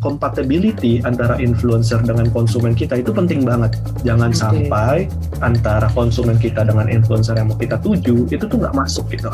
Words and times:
compatibility 0.00 1.04
antara 1.04 1.36
influencer 1.36 2.00
dengan 2.02 2.32
konsumen 2.32 2.72
kita 2.72 2.98
itu 2.98 3.12
penting 3.12 3.44
banget. 3.44 3.76
Jangan 4.02 4.32
okay. 4.32 4.40
sampai 4.40 4.96
antara 5.44 5.86
konsumen 5.92 6.40
kita 6.40 6.64
dengan 6.64 6.88
influencer 6.88 7.36
yang 7.36 7.52
mau 7.52 7.60
kita 7.60 7.76
tuju 7.78 8.26
itu 8.32 8.44
tuh 8.44 8.56
nggak 8.56 8.74
masuk 8.74 9.06
gitu. 9.12 9.28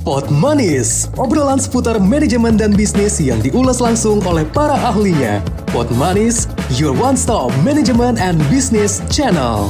Pot 0.00 0.32
Manis, 0.32 1.12
obrolan 1.20 1.60
seputar 1.60 2.00
manajemen 2.00 2.56
dan 2.56 2.72
bisnis 2.72 3.20
yang 3.20 3.36
diulas 3.44 3.84
langsung 3.84 4.24
oleh 4.24 4.48
para 4.48 4.72
ahlinya. 4.72 5.44
Pot 5.76 5.92
Manis, 5.92 6.48
your 6.80 6.96
one-stop 6.96 7.52
management 7.60 8.16
and 8.16 8.40
business 8.48 9.04
channel. 9.12 9.68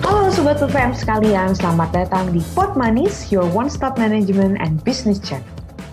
Halo 0.00 0.32
Sobat 0.32 0.56
PPM 0.56 0.96
sekalian, 0.96 1.52
selamat 1.52 1.92
datang 1.92 2.32
di 2.32 2.40
Pot 2.56 2.80
Manis, 2.80 3.28
your 3.28 3.44
one-stop 3.52 4.00
management 4.00 4.56
and 4.56 4.80
business 4.88 5.20
channel. 5.20 5.44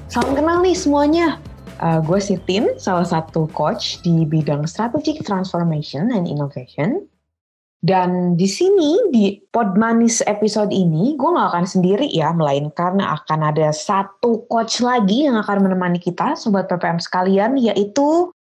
Salam 0.08 0.32
kenal 0.32 0.64
nih 0.64 0.72
semuanya, 0.72 1.36
uh, 1.80 2.00
gue 2.02 2.20
Sitin, 2.22 2.78
salah 2.78 3.06
satu 3.06 3.50
coach 3.54 4.02
di 4.02 4.26
bidang 4.26 4.66
strategic 4.66 5.24
transformation 5.26 6.10
and 6.14 6.26
innovation. 6.26 7.06
Dan 7.78 8.34
di 8.34 8.50
sini, 8.50 8.98
di 9.14 9.38
Podmanis 9.54 10.26
episode 10.26 10.74
ini, 10.74 11.14
gue 11.14 11.30
gak 11.30 11.54
akan 11.54 11.66
sendiri 11.70 12.10
ya, 12.10 12.34
melainkan 12.34 12.98
akan 12.98 13.40
ada 13.54 13.70
satu 13.70 14.50
coach 14.50 14.82
lagi 14.82 15.30
yang 15.30 15.38
akan 15.38 15.70
menemani 15.70 16.02
kita, 16.02 16.34
Sobat 16.34 16.66
PPM 16.66 16.98
sekalian, 16.98 17.54
yaitu 17.62 18.34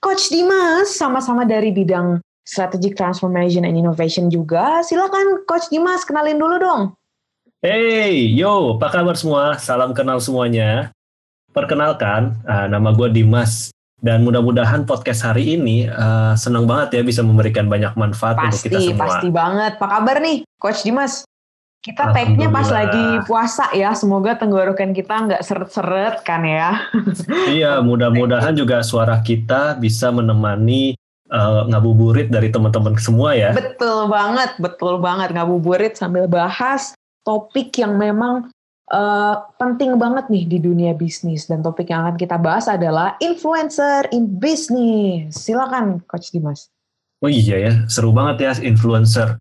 Coach 0.00 0.32
Dimas, 0.32 0.88
sama-sama 0.96 1.44
dari 1.44 1.68
bidang 1.68 2.24
Strategic 2.48 2.96
Transformation 2.96 3.68
and 3.68 3.76
Innovation 3.76 4.32
juga. 4.32 4.80
Silakan 4.80 5.44
Coach 5.44 5.68
Dimas, 5.68 6.08
kenalin 6.08 6.40
dulu 6.40 6.56
dong. 6.56 6.82
Hey, 7.60 8.24
yo, 8.38 8.80
apa 8.80 8.88
kabar 8.88 9.18
semua? 9.18 9.58
Salam 9.60 9.92
kenal 9.92 10.16
semuanya. 10.22 10.94
Perkenalkan, 11.52 12.36
uh, 12.44 12.66
nama 12.68 12.92
gue 12.92 13.08
Dimas 13.08 13.72
dan 13.98 14.22
mudah-mudahan 14.22 14.86
podcast 14.86 15.26
hari 15.26 15.58
ini 15.58 15.90
uh, 15.90 16.38
senang 16.38 16.70
banget 16.70 17.00
ya 17.00 17.02
bisa 17.02 17.20
memberikan 17.26 17.66
banyak 17.66 17.98
manfaat 17.98 18.38
pasti, 18.38 18.46
untuk 18.46 18.60
kita 18.70 18.78
semua. 18.78 19.02
Pasti 19.08 19.28
banget. 19.32 19.72
Apa 19.80 19.86
kabar 19.98 20.16
nih, 20.22 20.46
Coach 20.60 20.86
Dimas? 20.86 21.26
Kita 21.78 22.10
tag-nya 22.10 22.50
pas 22.50 22.68
lagi 22.68 23.22
puasa 23.26 23.70
ya. 23.74 23.94
Semoga 23.94 24.34
tenggorokan 24.38 24.92
kita 24.92 25.14
nggak 25.30 25.42
seret-seret 25.42 26.22
kan 26.26 26.42
ya. 26.44 26.84
iya, 27.56 27.78
mudah-mudahan 27.82 28.54
juga 28.54 28.82
suara 28.82 29.18
kita 29.22 29.78
bisa 29.78 30.10
menemani 30.10 30.98
uh, 31.32 31.64
ngabuburit 31.70 32.28
dari 32.28 32.50
teman-teman 32.52 32.98
semua 32.98 33.32
ya. 33.32 33.54
Betul 33.54 34.10
banget, 34.10 34.58
betul 34.58 34.98
banget 34.98 35.32
ngabuburit 35.32 35.94
sambil 35.94 36.26
bahas 36.26 36.92
topik 37.22 37.72
yang 37.78 37.94
memang 37.96 38.50
uh, 38.92 39.34
penting 39.56 39.96
banget 39.96 40.28
nih 40.32 40.44
di 40.48 40.58
dunia 40.60 40.92
bisnis 40.96 41.46
dan 41.48 41.60
topik 41.60 41.88
yang 41.92 42.04
akan 42.04 42.16
kita 42.16 42.36
bahas 42.40 42.66
adalah 42.68 43.16
influencer 43.20 44.08
in 44.12 44.28
business. 44.28 45.44
Silakan 45.44 46.04
Coach 46.08 46.32
Dimas. 46.32 46.72
Oh 47.18 47.30
iya 47.30 47.58
ya, 47.58 47.72
seru 47.90 48.14
banget 48.14 48.36
ya 48.44 48.52
influencer. 48.62 49.36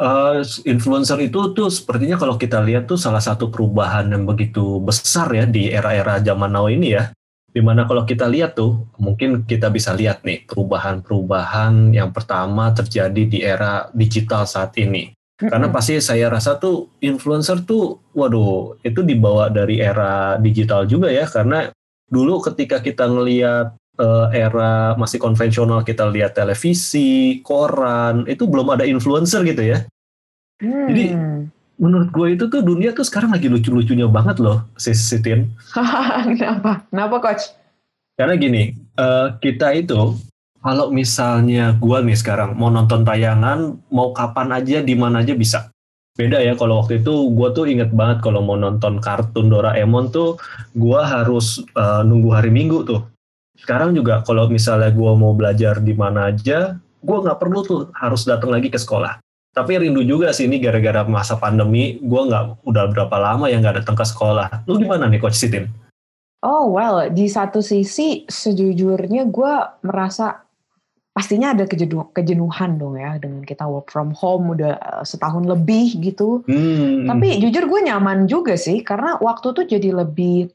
Uh, 0.00 0.40
influencer 0.64 1.20
itu 1.20 1.52
tuh 1.52 1.68
sepertinya 1.68 2.16
kalau 2.16 2.40
kita 2.40 2.64
lihat 2.64 2.88
tuh 2.88 2.96
salah 2.96 3.20
satu 3.20 3.52
perubahan 3.52 4.08
yang 4.08 4.24
begitu 4.24 4.80
besar 4.80 5.28
ya 5.28 5.44
di 5.44 5.68
era-era 5.68 6.18
zaman 6.20 6.50
now 6.50 6.66
ini 6.66 6.96
ya. 6.96 7.12
Di 7.50 7.58
mana 7.58 7.82
kalau 7.82 8.06
kita 8.06 8.30
lihat 8.30 8.54
tuh, 8.54 8.86
mungkin 8.96 9.42
kita 9.42 9.74
bisa 9.74 9.90
lihat 9.90 10.22
nih 10.22 10.46
perubahan-perubahan 10.46 11.90
yang 11.90 12.14
pertama 12.14 12.70
terjadi 12.70 13.22
di 13.26 13.42
era 13.42 13.90
digital 13.90 14.46
saat 14.46 14.78
ini 14.78 15.10
karena 15.40 15.72
pasti 15.72 15.96
saya 16.04 16.28
rasa 16.28 16.60
tuh 16.60 16.92
influencer 17.00 17.64
tuh, 17.64 17.96
waduh, 18.12 18.76
itu 18.84 19.00
dibawa 19.00 19.48
dari 19.48 19.80
era 19.80 20.36
digital 20.36 20.84
juga 20.84 21.08
ya. 21.08 21.24
Karena 21.24 21.72
dulu 22.12 22.44
ketika 22.44 22.84
kita 22.84 23.08
ngelihat 23.08 23.72
uh, 23.96 24.28
era 24.28 24.92
masih 25.00 25.16
konvensional, 25.16 25.80
kita 25.80 26.04
lihat 26.12 26.36
televisi, 26.36 27.40
koran, 27.40 28.28
itu 28.28 28.44
belum 28.44 28.76
ada 28.76 28.84
influencer 28.84 29.40
gitu 29.48 29.64
ya. 29.64 29.78
Hmm. 30.60 30.86
Jadi 30.92 31.04
menurut 31.80 32.12
gue 32.12 32.36
itu 32.36 32.44
tuh 32.52 32.60
dunia 32.60 32.92
tuh 32.92 33.08
sekarang 33.08 33.32
lagi 33.32 33.48
lucu-lucunya 33.48 34.04
banget 34.04 34.44
loh, 34.44 34.68
si 34.76 34.92
Sitin. 34.92 35.48
Kenapa? 36.36 36.84
Kenapa 36.92 37.16
coach? 37.24 37.56
Karena 38.20 38.36
gini, 38.36 38.76
uh, 39.00 39.40
kita 39.40 39.72
itu 39.72 40.20
kalau 40.60 40.92
misalnya 40.92 41.72
gue 41.80 41.98
nih 42.04 42.16
sekarang 42.16 42.56
mau 42.56 42.68
nonton 42.68 43.00
tayangan, 43.04 43.80
mau 43.88 44.12
kapan 44.12 44.52
aja, 44.60 44.84
di 44.84 44.92
mana 44.92 45.24
aja 45.24 45.32
bisa. 45.32 45.72
Beda 46.20 46.36
ya 46.36 46.52
kalau 46.52 46.84
waktu 46.84 47.00
itu 47.00 47.32
gue 47.32 47.48
tuh 47.56 47.64
inget 47.64 47.96
banget 47.96 48.20
kalau 48.20 48.44
mau 48.44 48.52
nonton 48.52 49.00
kartun 49.00 49.48
Doraemon 49.48 50.12
tuh 50.12 50.36
gue 50.76 51.00
harus 51.00 51.64
uh, 51.80 52.04
nunggu 52.04 52.28
hari 52.36 52.52
Minggu 52.52 52.84
tuh. 52.84 53.08
Sekarang 53.56 53.96
juga 53.96 54.20
kalau 54.28 54.44
misalnya 54.52 54.92
gue 54.92 55.12
mau 55.16 55.32
belajar 55.32 55.80
di 55.80 55.96
mana 55.96 56.28
aja, 56.28 56.76
gue 56.76 57.18
nggak 57.24 57.40
perlu 57.40 57.64
tuh 57.64 57.80
harus 57.96 58.28
datang 58.28 58.52
lagi 58.52 58.68
ke 58.68 58.76
sekolah. 58.76 59.16
Tapi 59.56 59.80
rindu 59.80 60.04
juga 60.04 60.30
sih 60.36 60.44
ini 60.44 60.60
gara-gara 60.60 61.08
masa 61.08 61.40
pandemi, 61.40 61.96
gue 62.04 62.22
nggak 62.28 62.68
udah 62.68 62.84
berapa 62.92 63.16
lama 63.16 63.48
ya 63.48 63.56
nggak 63.56 63.80
datang 63.80 63.96
ke 63.96 64.04
sekolah. 64.04 64.68
Lu 64.68 64.76
gimana 64.76 65.08
nih 65.08 65.24
Coach 65.24 65.40
Sitin? 65.40 65.72
Oh 66.44 66.68
well, 66.72 67.08
di 67.12 67.28
satu 67.28 67.64
sisi 67.64 68.24
sejujurnya 68.28 69.28
gue 69.28 69.54
merasa 69.84 70.49
pastinya 71.10 71.52
ada 71.52 71.66
kejenuhan 72.14 72.78
dong 72.78 72.94
ya 72.94 73.18
dengan 73.18 73.42
kita 73.42 73.66
work 73.66 73.90
from 73.90 74.14
home 74.14 74.54
udah 74.54 74.78
eh, 74.78 75.04
setahun 75.04 75.44
lebih 75.44 75.98
gitu. 75.98 76.46
Hmm. 76.46 77.10
Tapi 77.10 77.42
jujur 77.42 77.66
gue 77.66 77.80
nyaman 77.90 78.30
juga 78.30 78.54
sih 78.54 78.80
karena 78.86 79.18
waktu 79.18 79.52
tuh 79.52 79.66
jadi 79.66 79.90
lebih 79.90 80.50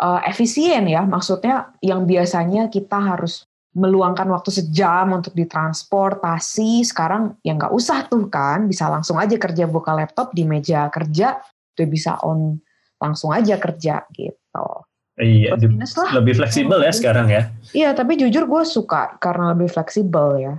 uh, 0.00 0.20
efisien 0.28 0.84
ya. 0.86 1.02
Maksudnya 1.04 1.72
yang 1.80 2.04
biasanya 2.04 2.68
kita 2.68 2.96
harus 2.96 3.48
meluangkan 3.76 4.24
waktu 4.32 4.48
sejam 4.64 5.12
untuk 5.12 5.36
ditransportasi, 5.36 6.80
sekarang 6.80 7.36
ya 7.44 7.52
nggak 7.52 7.76
usah 7.76 8.08
tuh 8.08 8.24
kan, 8.32 8.64
bisa 8.64 8.88
langsung 8.88 9.20
aja 9.20 9.36
kerja 9.36 9.68
buka 9.68 9.92
laptop 9.92 10.32
di 10.32 10.48
meja 10.48 10.88
kerja, 10.88 11.36
udah 11.76 11.86
bisa 11.88 12.16
on 12.24 12.56
langsung 12.96 13.36
aja 13.36 13.60
kerja 13.60 14.08
gitu. 14.16 14.68
Iya, 15.16 15.56
lah. 15.56 16.10
lebih 16.20 16.36
fleksibel 16.36 16.84
ya 16.84 16.92
sekarang 16.92 17.32
ya. 17.32 17.48
Iya, 17.72 17.96
tapi 17.96 18.20
jujur 18.20 18.44
gue 18.44 18.62
suka 18.68 19.16
karena 19.16 19.56
lebih 19.56 19.72
fleksibel 19.72 20.36
ya. 20.36 20.54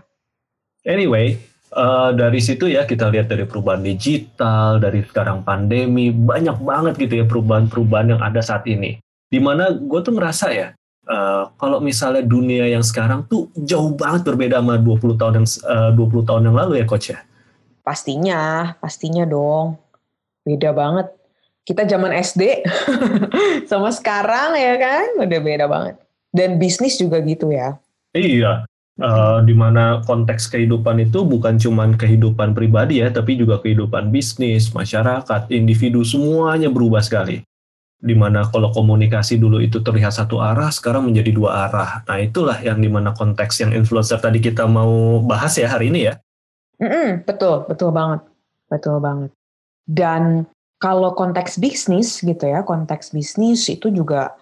Anyway, 0.82 1.38
uh, 1.78 2.10
dari 2.18 2.42
situ 2.42 2.66
ya 2.66 2.90
kita 2.90 3.14
lihat 3.14 3.30
dari 3.30 3.46
perubahan 3.46 3.86
digital, 3.86 4.82
dari 4.82 5.06
sekarang 5.06 5.46
pandemi, 5.46 6.10
banyak 6.10 6.58
banget 6.58 6.94
gitu 7.06 7.22
ya 7.22 7.26
perubahan-perubahan 7.30 8.18
yang 8.18 8.22
ada 8.26 8.42
saat 8.42 8.66
ini. 8.66 8.98
Di 9.30 9.38
mana 9.38 9.70
gue 9.78 10.00
tuh 10.02 10.18
ngerasa 10.18 10.50
ya, 10.50 10.74
uh, 11.06 11.54
kalau 11.62 11.78
misalnya 11.78 12.26
dunia 12.26 12.66
yang 12.66 12.82
sekarang 12.82 13.30
tuh 13.30 13.54
jauh 13.62 13.94
banget 13.94 14.26
berbeda 14.26 14.58
sama 14.58 14.82
20 14.82 15.22
tahun 15.22 15.34
yang 15.44 15.48
uh, 15.70 15.92
20 15.94 16.30
tahun 16.34 16.42
yang 16.50 16.56
lalu 16.58 16.82
ya 16.82 16.86
coach 16.90 17.14
ya. 17.14 17.22
Pastinya, 17.86 18.74
pastinya 18.82 19.22
dong. 19.24 19.78
Beda 20.42 20.74
banget 20.74 21.14
kita 21.68 21.84
zaman 21.84 22.16
SD 22.16 22.64
sama 23.70 23.92
sekarang 23.92 24.56
ya 24.56 24.80
kan 24.80 25.20
udah 25.20 25.40
beda 25.44 25.68
banget. 25.68 26.00
Dan 26.32 26.56
bisnis 26.56 26.96
juga 26.96 27.20
gitu 27.20 27.52
ya. 27.52 27.76
Iya, 28.16 28.64
uh, 29.04 29.40
di 29.44 29.52
mana 29.52 30.00
konteks 30.08 30.48
kehidupan 30.48 31.04
itu 31.04 31.28
bukan 31.28 31.60
cuma 31.60 31.84
kehidupan 31.92 32.56
pribadi 32.56 33.04
ya, 33.04 33.12
tapi 33.12 33.36
juga 33.36 33.60
kehidupan 33.60 34.16
bisnis, 34.16 34.72
masyarakat, 34.72 35.52
individu 35.52 36.08
semuanya 36.08 36.72
berubah 36.72 37.04
sekali. 37.04 37.44
Di 37.98 38.14
mana 38.14 38.46
kalau 38.48 38.70
komunikasi 38.72 39.42
dulu 39.42 39.58
itu 39.60 39.82
terlihat 39.82 40.14
satu 40.14 40.40
arah, 40.40 40.70
sekarang 40.70 41.10
menjadi 41.10 41.34
dua 41.34 41.68
arah. 41.68 42.06
Nah 42.06 42.18
itulah 42.22 42.58
yang 42.62 42.78
di 42.78 42.88
mana 42.88 43.12
konteks 43.12 43.60
yang 43.66 43.74
influencer 43.74 44.22
tadi 44.22 44.38
kita 44.38 44.70
mau 44.70 45.20
bahas 45.26 45.58
ya 45.58 45.68
hari 45.68 45.90
ini 45.90 46.08
ya. 46.08 46.14
Mm 46.78 46.88
-mm, 46.88 47.08
betul, 47.26 47.66
betul 47.66 47.90
banget, 47.90 48.22
betul 48.70 49.02
banget. 49.02 49.34
Dan 49.90 50.46
kalau 50.78 51.18
konteks 51.18 51.58
bisnis 51.58 52.22
gitu 52.22 52.46
ya, 52.46 52.62
konteks 52.62 53.10
bisnis 53.10 53.66
itu 53.66 53.90
juga 53.90 54.38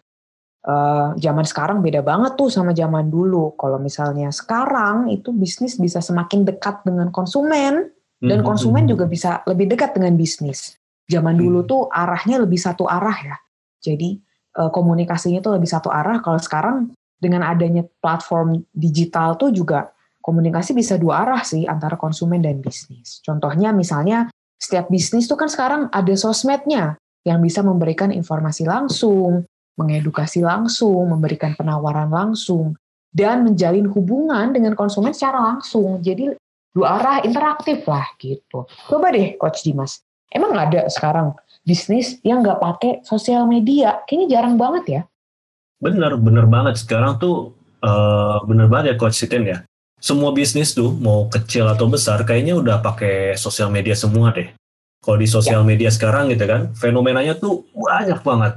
uh, 0.68 1.16
zaman 1.16 1.48
sekarang 1.48 1.80
beda 1.80 2.04
banget 2.04 2.36
tuh 2.36 2.52
sama 2.52 2.76
zaman 2.76 3.08
dulu. 3.08 3.56
Kalau 3.56 3.80
misalnya 3.80 4.28
sekarang 4.36 5.08
itu 5.16 5.32
bisnis 5.32 5.80
bisa 5.80 6.04
semakin 6.04 6.44
dekat 6.44 6.84
dengan 6.84 7.08
konsumen 7.16 7.88
dan 8.20 8.40
hmm, 8.44 8.48
konsumen 8.48 8.84
hmm. 8.84 8.92
juga 8.92 9.06
bisa 9.08 9.32
lebih 9.48 9.72
dekat 9.72 9.96
dengan 9.96 10.20
bisnis. 10.20 10.76
Zaman 11.08 11.40
dulu 11.40 11.64
hmm. 11.64 11.70
tuh 11.70 11.82
arahnya 11.88 12.44
lebih 12.44 12.60
satu 12.60 12.84
arah 12.84 13.16
ya. 13.16 13.38
Jadi 13.80 14.20
uh, 14.60 14.74
komunikasinya 14.74 15.40
tuh 15.40 15.56
lebih 15.56 15.72
satu 15.72 15.88
arah. 15.88 16.20
Kalau 16.20 16.42
sekarang 16.42 16.92
dengan 17.16 17.48
adanya 17.48 17.88
platform 18.04 18.60
digital 18.76 19.40
tuh 19.40 19.56
juga 19.56 19.88
komunikasi 20.20 20.76
bisa 20.76 20.98
dua 20.98 21.24
arah 21.24 21.46
sih 21.46 21.64
antara 21.64 21.96
konsumen 21.96 22.42
dan 22.42 22.60
bisnis. 22.60 23.22
Contohnya 23.22 23.72
misalnya 23.72 24.28
setiap 24.60 24.88
bisnis 24.88 25.28
tuh 25.28 25.38
kan 25.38 25.52
sekarang 25.52 25.92
ada 25.92 26.14
sosmednya 26.16 26.96
yang 27.26 27.42
bisa 27.42 27.66
memberikan 27.66 28.14
informasi 28.14 28.64
langsung, 28.70 29.44
mengedukasi 29.76 30.46
langsung, 30.46 31.10
memberikan 31.12 31.58
penawaran 31.58 32.08
langsung, 32.08 32.78
dan 33.12 33.44
menjalin 33.44 33.90
hubungan 33.90 34.54
dengan 34.54 34.78
konsumen 34.78 35.12
secara 35.12 35.42
langsung. 35.42 36.00
Jadi 36.00 36.32
dua 36.76 37.00
arah 37.00 37.18
interaktif 37.24 37.88
lah 37.88 38.06
gitu. 38.20 38.68
Coba 38.88 39.12
deh 39.12 39.36
Coach 39.40 39.64
Dimas, 39.64 40.04
emang 40.32 40.56
ada 40.56 40.88
sekarang 40.92 41.36
bisnis 41.66 42.22
yang 42.22 42.44
nggak 42.46 42.62
pakai 42.62 42.92
sosial 43.08 43.48
media? 43.48 44.04
Kayaknya 44.06 44.28
jarang 44.40 44.56
banget 44.56 44.86
ya. 44.86 45.02
Bener, 45.82 46.16
bener 46.20 46.46
banget. 46.48 46.80
Sekarang 46.80 47.18
tuh 47.20 47.56
uh, 47.84 48.40
bener 48.46 48.68
banget 48.72 48.94
ya 48.94 48.96
Coach 49.00 49.18
Sitin 49.18 49.44
ya. 49.48 49.60
Semua 50.06 50.30
bisnis 50.38 50.78
tuh 50.78 50.94
mau 50.94 51.26
kecil 51.34 51.66
atau 51.66 51.90
besar 51.90 52.22
kayaknya 52.22 52.54
udah 52.54 52.78
pakai 52.78 53.34
sosial 53.34 53.74
media 53.74 53.98
semua 53.98 54.30
deh. 54.30 54.54
Kalau 55.02 55.18
di 55.18 55.26
sosial 55.26 55.66
ya. 55.66 55.66
media 55.66 55.90
sekarang 55.90 56.30
gitu 56.30 56.46
kan, 56.46 56.70
fenomenanya 56.78 57.34
tuh 57.42 57.66
banyak 57.74 58.22
banget. 58.22 58.54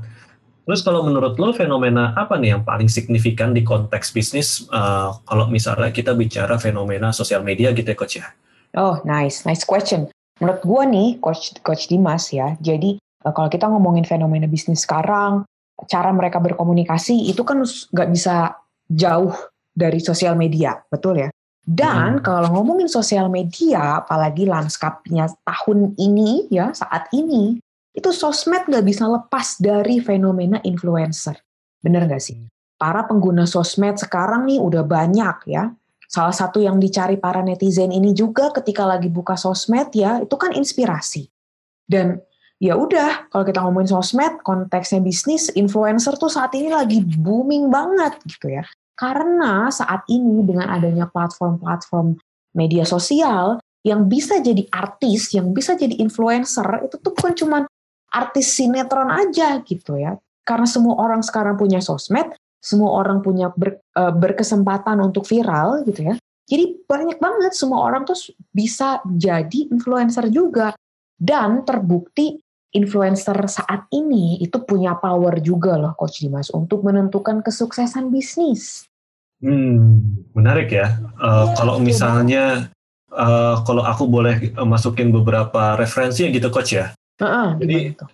Terus 0.68 0.84
kalau 0.84 1.00
menurut 1.08 1.40
lo 1.40 1.56
fenomena 1.56 2.12
apa 2.12 2.36
nih 2.36 2.52
yang 2.52 2.68
paling 2.68 2.92
signifikan 2.92 3.56
di 3.56 3.64
konteks 3.64 4.12
bisnis 4.12 4.68
uh, 4.68 5.16
kalau 5.24 5.48
misalnya 5.48 5.88
kita 5.88 6.12
bicara 6.12 6.60
fenomena 6.60 7.16
sosial 7.16 7.40
media 7.40 7.72
gitu 7.72 7.88
ya 7.88 7.96
Coach 7.96 8.20
ya? 8.20 8.28
Oh 8.76 9.00
nice, 9.08 9.48
nice 9.48 9.64
question. 9.64 10.12
Menurut 10.44 10.60
gue 10.60 10.82
nih 10.84 11.08
Coach 11.16 11.56
Coach 11.64 11.88
Dimas 11.88 12.28
ya, 12.28 12.60
jadi 12.60 13.00
uh, 13.24 13.32
kalau 13.32 13.48
kita 13.48 13.64
ngomongin 13.72 14.04
fenomena 14.04 14.44
bisnis 14.44 14.84
sekarang, 14.84 15.48
cara 15.88 16.12
mereka 16.12 16.44
berkomunikasi 16.44 17.32
itu 17.32 17.40
kan 17.40 17.64
nggak 17.64 18.08
bisa 18.12 18.60
jauh 18.92 19.32
dari 19.72 20.04
sosial 20.04 20.36
media, 20.36 20.84
betul 20.92 21.16
ya? 21.24 21.32
Dan 21.68 22.16
hmm. 22.16 22.24
kalau 22.24 22.48
ngomongin 22.56 22.88
sosial 22.88 23.28
media, 23.28 24.00
apalagi 24.00 24.48
lanskapnya 24.48 25.28
tahun 25.44 25.92
ini 26.00 26.48
ya 26.48 26.72
saat 26.72 27.12
ini, 27.12 27.60
itu 27.92 28.08
sosmed 28.08 28.64
nggak 28.64 28.86
bisa 28.88 29.04
lepas 29.04 29.60
dari 29.60 30.00
fenomena 30.00 30.56
influencer. 30.64 31.36
Bener 31.84 32.08
nggak 32.08 32.24
sih? 32.24 32.40
Para 32.80 33.04
pengguna 33.04 33.44
sosmed 33.44 34.00
sekarang 34.00 34.48
nih 34.48 34.56
udah 34.64 34.80
banyak 34.80 35.36
ya. 35.44 35.68
Salah 36.08 36.32
satu 36.32 36.56
yang 36.56 36.80
dicari 36.80 37.20
para 37.20 37.44
netizen 37.44 37.92
ini 37.92 38.16
juga 38.16 38.48
ketika 38.56 38.88
lagi 38.88 39.12
buka 39.12 39.36
sosmed 39.36 39.92
ya, 39.92 40.24
itu 40.24 40.32
kan 40.40 40.56
inspirasi. 40.56 41.28
Dan 41.84 42.16
ya 42.56 42.80
udah, 42.80 43.28
kalau 43.28 43.44
kita 43.44 43.60
ngomongin 43.60 43.92
sosmed, 43.92 44.40
konteksnya 44.40 45.04
bisnis, 45.04 45.52
influencer 45.52 46.16
tuh 46.16 46.32
saat 46.32 46.56
ini 46.56 46.72
lagi 46.72 47.04
booming 47.04 47.68
banget 47.68 48.16
gitu 48.24 48.56
ya. 48.56 48.64
Karena 48.98 49.70
saat 49.70 50.02
ini 50.10 50.42
dengan 50.42 50.66
adanya 50.74 51.06
platform-platform 51.06 52.18
media 52.58 52.82
sosial, 52.82 53.62
yang 53.86 54.10
bisa 54.10 54.42
jadi 54.42 54.66
artis, 54.74 55.30
yang 55.32 55.54
bisa 55.54 55.78
jadi 55.78 55.94
influencer, 56.02 56.66
itu 56.82 56.98
tuh 56.98 57.14
bukan 57.14 57.32
cuma 57.38 57.58
artis 58.10 58.58
sinetron 58.58 59.06
aja 59.14 59.62
gitu 59.62 59.94
ya. 59.94 60.18
Karena 60.42 60.66
semua 60.66 60.98
orang 60.98 61.22
sekarang 61.22 61.54
punya 61.54 61.78
sosmed, 61.78 62.34
semua 62.58 62.98
orang 62.98 63.22
punya 63.22 63.54
ber, 63.54 63.78
uh, 63.94 64.10
berkesempatan 64.10 64.98
untuk 64.98 65.22
viral 65.30 65.86
gitu 65.86 66.10
ya. 66.10 66.14
Jadi 66.48 66.80
banyak 66.88 67.20
banget 67.20 67.52
semua 67.52 67.84
orang 67.84 68.08
tuh 68.08 68.16
bisa 68.50 69.04
jadi 69.04 69.68
influencer 69.68 70.32
juga. 70.32 70.72
Dan 71.18 71.66
terbukti 71.66 72.40
influencer 72.72 73.36
saat 73.48 73.88
ini 73.92 74.40
itu 74.40 74.60
punya 74.64 74.96
power 74.96 75.40
juga 75.44 75.76
loh 75.76 75.92
Coach 75.98 76.24
Dimas 76.24 76.48
untuk 76.52 76.84
menentukan 76.84 77.44
kesuksesan 77.44 78.08
bisnis. 78.08 78.87
Hmm, 79.38 80.02
menarik 80.34 80.74
ya. 80.74 80.98
Uh, 81.18 81.50
ya 81.50 81.54
kalau 81.54 81.78
misalnya 81.78 82.44
uh, 83.14 83.62
kalau 83.62 83.86
aku 83.86 84.10
boleh 84.10 84.50
masukin 84.66 85.14
beberapa 85.14 85.78
referensi 85.78 86.26
gitu 86.30 86.50
Coach 86.50 86.74
ya. 86.74 86.90
Uh-uh, 87.18 87.58
Jadi 87.58 87.94
itu? 87.94 88.04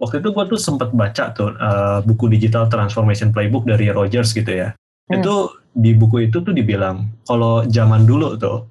waktu 0.00 0.20
itu 0.20 0.28
gue 0.32 0.44
tuh 0.56 0.60
sempat 0.60 0.92
baca 0.92 1.32
tuh 1.32 1.52
uh, 1.56 2.00
buku 2.04 2.28
digital 2.32 2.68
transformation 2.68 3.32
playbook 3.32 3.64
dari 3.64 3.88
Rogers 3.92 4.36
gitu 4.36 4.52
ya. 4.52 4.76
Hmm. 5.08 5.20
Itu 5.20 5.56
di 5.74 5.96
buku 5.96 6.28
itu 6.30 6.44
tuh 6.44 6.54
dibilang 6.54 7.24
kalau 7.26 7.64
zaman 7.66 8.06
dulu 8.06 8.38
tuh 8.38 8.68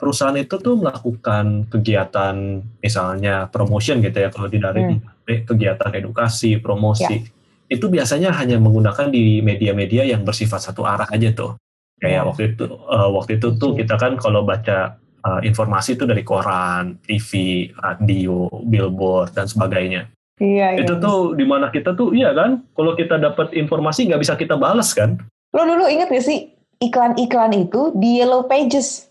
perusahaan 0.00 0.34
itu 0.34 0.58
tuh 0.58 0.74
melakukan 0.80 1.70
kegiatan 1.70 2.58
misalnya 2.82 3.46
promotion 3.46 4.02
gitu 4.02 4.18
ya 4.18 4.28
kalau 4.34 4.50
di 4.50 4.58
dari 4.58 4.82
hmm. 4.98 5.46
kegiatan 5.46 5.90
edukasi 5.94 6.58
promosi 6.58 7.22
ya. 7.22 7.41
Itu 7.72 7.88
biasanya 7.88 8.36
hanya 8.36 8.60
menggunakan 8.60 9.08
di 9.08 9.40
media-media 9.40 10.04
yang 10.04 10.22
bersifat 10.28 10.60
satu 10.60 10.84
arah 10.84 11.08
aja 11.08 11.32
tuh 11.32 11.56
kayak 12.02 12.20
ya. 12.20 12.28
waktu 12.28 12.42
itu 12.52 12.64
uh, 12.68 13.08
waktu 13.14 13.40
itu 13.40 13.48
tuh 13.56 13.72
kita 13.78 13.94
kan 13.96 14.18
kalau 14.20 14.44
baca 14.44 15.00
uh, 15.22 15.40
informasi 15.40 15.94
itu 15.94 16.04
dari 16.04 16.26
koran, 16.26 16.98
TV, 17.06 17.70
radio, 17.78 18.50
billboard 18.66 19.32
dan 19.32 19.46
sebagainya. 19.46 20.10
Iya, 20.42 20.82
itu 20.82 20.98
iya. 20.98 21.04
tuh 21.04 21.38
di 21.38 21.46
mana 21.46 21.70
kita 21.70 21.94
tuh 21.94 22.10
iya 22.10 22.34
kan, 22.34 22.66
kalau 22.74 22.98
kita 22.98 23.22
dapat 23.22 23.54
informasi 23.54 24.10
nggak 24.10 24.22
bisa 24.26 24.34
kita 24.34 24.58
balas 24.58 24.90
kan? 24.90 25.22
Lo 25.54 25.62
dulu 25.62 25.86
inget 25.86 26.10
gak 26.10 26.26
sih 26.26 26.50
iklan-iklan 26.82 27.54
itu 27.54 27.94
di 27.94 28.18
Yellow 28.18 28.50
Pages? 28.50 29.06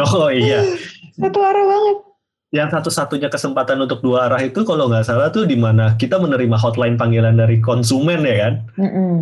oh 0.00 0.32
iya. 0.32 0.64
Satu 1.20 1.38
arah 1.44 1.64
banget. 1.68 1.98
Yang 2.54 2.78
satu-satunya 2.78 3.26
kesempatan 3.26 3.82
untuk 3.82 3.98
dua 3.98 4.30
arah 4.30 4.38
itu 4.38 4.62
kalau 4.62 4.86
nggak 4.86 5.10
salah 5.10 5.34
tuh 5.34 5.42
di 5.42 5.58
mana 5.58 5.98
kita 5.98 6.22
menerima 6.22 6.54
hotline 6.54 6.94
panggilan 6.94 7.34
dari 7.34 7.58
konsumen 7.58 8.22
ya 8.22 8.36
kan? 8.46 8.54
Mm 8.78 8.90
-mm. 8.90 9.18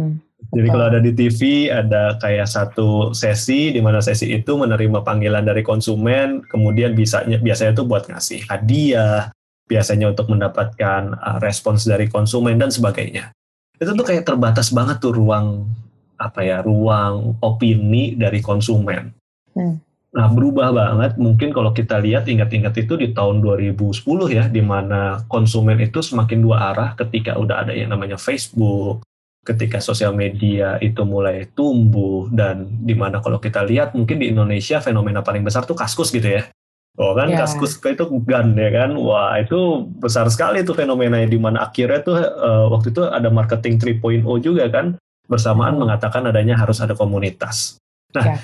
Jadi 0.53 0.69
kalau 0.69 0.85
ada 0.93 1.01
di 1.01 1.17
TV 1.17 1.73
ada 1.73 2.21
kayak 2.21 2.45
satu 2.45 3.17
sesi 3.17 3.73
di 3.73 3.81
mana 3.81 4.05
sesi 4.05 4.37
itu 4.37 4.53
menerima 4.53 5.01
panggilan 5.01 5.49
dari 5.49 5.65
konsumen, 5.65 6.45
kemudian 6.45 6.93
bisanya 6.93 7.41
biasanya 7.41 7.73
itu 7.73 7.89
buat 7.89 8.05
ngasih 8.05 8.45
hadiah, 8.53 9.33
biasanya 9.65 10.13
untuk 10.13 10.29
mendapatkan 10.29 11.17
uh, 11.17 11.39
respons 11.41 11.89
dari 11.89 12.05
konsumen 12.13 12.61
dan 12.61 12.69
sebagainya. 12.69 13.33
Itu 13.81 13.97
tuh 13.97 14.05
kayak 14.05 14.29
terbatas 14.29 14.69
banget 14.77 15.01
tuh 15.01 15.17
ruang 15.17 15.73
apa 16.21 16.45
ya, 16.45 16.61
ruang 16.61 17.41
opini 17.41 18.13
dari 18.13 18.45
konsumen. 18.45 19.09
Hmm. 19.57 19.81
Nah, 20.13 20.29
berubah 20.29 20.77
banget 20.77 21.17
mungkin 21.17 21.57
kalau 21.57 21.73
kita 21.73 21.97
lihat 21.97 22.29
ingat-ingat 22.29 22.77
itu 22.77 23.01
di 23.01 23.17
tahun 23.17 23.41
2010 23.41 24.05
ya 24.29 24.45
di 24.45 24.61
mana 24.61 25.25
konsumen 25.25 25.81
itu 25.81 26.05
semakin 26.05 26.45
dua 26.45 26.77
arah 26.77 26.93
ketika 26.93 27.41
udah 27.41 27.65
ada 27.65 27.73
yang 27.73 27.97
namanya 27.97 28.21
Facebook, 28.21 29.01
ketika 29.41 29.81
sosial 29.81 30.13
media 30.13 30.77
itu 30.85 31.01
mulai 31.09 31.49
tumbuh 31.57 32.29
dan 32.29 32.69
di 32.85 32.93
mana 32.93 33.25
kalau 33.25 33.41
kita 33.41 33.65
lihat 33.65 33.97
mungkin 33.97 34.21
di 34.21 34.29
Indonesia 34.29 34.85
fenomena 34.85 35.25
paling 35.25 35.41
besar 35.41 35.65
tuh 35.65 35.81
kaskus 35.81 36.13
gitu 36.13 36.29
ya. 36.29 36.45
Oh 37.01 37.17
kan 37.17 37.33
yeah. 37.33 37.41
kaskus 37.41 37.81
itu 37.81 38.05
gun 38.05 38.53
ya 38.53 38.69
kan, 38.69 38.93
wah 39.01 39.41
itu 39.41 39.89
besar 39.97 40.29
sekali 40.29 40.61
tuh 40.61 40.77
fenomena 40.77 41.25
di 41.25 41.41
mana 41.41 41.65
akhirnya 41.65 42.05
tuh 42.05 42.21
uh, 42.21 42.69
waktu 42.69 42.93
itu 42.93 43.09
ada 43.09 43.33
marketing 43.33 43.81
3.0 43.81 44.29
juga 44.45 44.69
kan 44.69 45.01
bersamaan 45.25 45.81
hmm. 45.81 45.89
mengatakan 45.89 46.29
adanya 46.29 46.61
harus 46.61 46.85
ada 46.85 46.93
komunitas. 46.93 47.81
Nah, 48.13 48.37
yeah. 48.37 48.41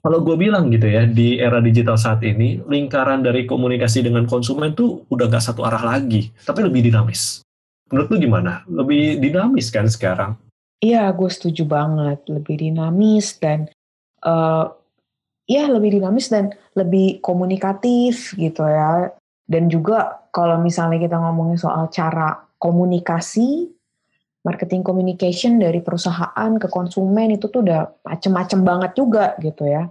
Kalau 0.00 0.24
gue 0.24 0.36
bilang 0.36 0.72
gitu 0.72 0.88
ya 0.88 1.04
di 1.04 1.36
era 1.36 1.60
digital 1.60 2.00
saat 2.00 2.24
ini 2.24 2.60
lingkaran 2.64 3.20
dari 3.20 3.44
komunikasi 3.44 4.00
dengan 4.00 4.24
konsumen 4.24 4.72
tuh 4.72 5.04
udah 5.12 5.28
gak 5.28 5.44
satu 5.44 5.60
arah 5.68 5.84
lagi, 5.84 6.32
tapi 6.44 6.64
lebih 6.64 6.88
dinamis. 6.88 7.44
Menurut 7.92 8.08
lu 8.08 8.16
gimana? 8.16 8.64
Lebih 8.64 9.20
dinamis 9.20 9.68
kan 9.68 9.84
sekarang? 9.90 10.38
Iya, 10.80 11.10
gue 11.12 11.28
setuju 11.28 11.68
banget. 11.68 12.24
Lebih 12.30 12.56
dinamis 12.64 13.36
dan 13.36 13.68
uh, 14.24 14.72
ya 15.44 15.68
lebih 15.68 16.00
dinamis 16.00 16.32
dan 16.32 16.54
lebih 16.72 17.20
komunikatif 17.20 18.32
gitu 18.40 18.64
ya. 18.64 19.12
Dan 19.44 19.66
juga 19.68 20.24
kalau 20.30 20.62
misalnya 20.62 21.02
kita 21.02 21.18
ngomongin 21.18 21.58
soal 21.58 21.90
cara 21.90 22.46
komunikasi, 22.56 23.68
marketing 24.40 24.80
communication 24.80 25.60
dari 25.60 25.84
perusahaan 25.84 26.52
ke 26.56 26.68
konsumen 26.72 27.36
itu 27.36 27.52
tuh 27.52 27.60
udah 27.60 28.00
macem-macem 28.04 28.60
banget 28.64 28.92
juga 28.96 29.36
gitu 29.40 29.68
ya. 29.68 29.88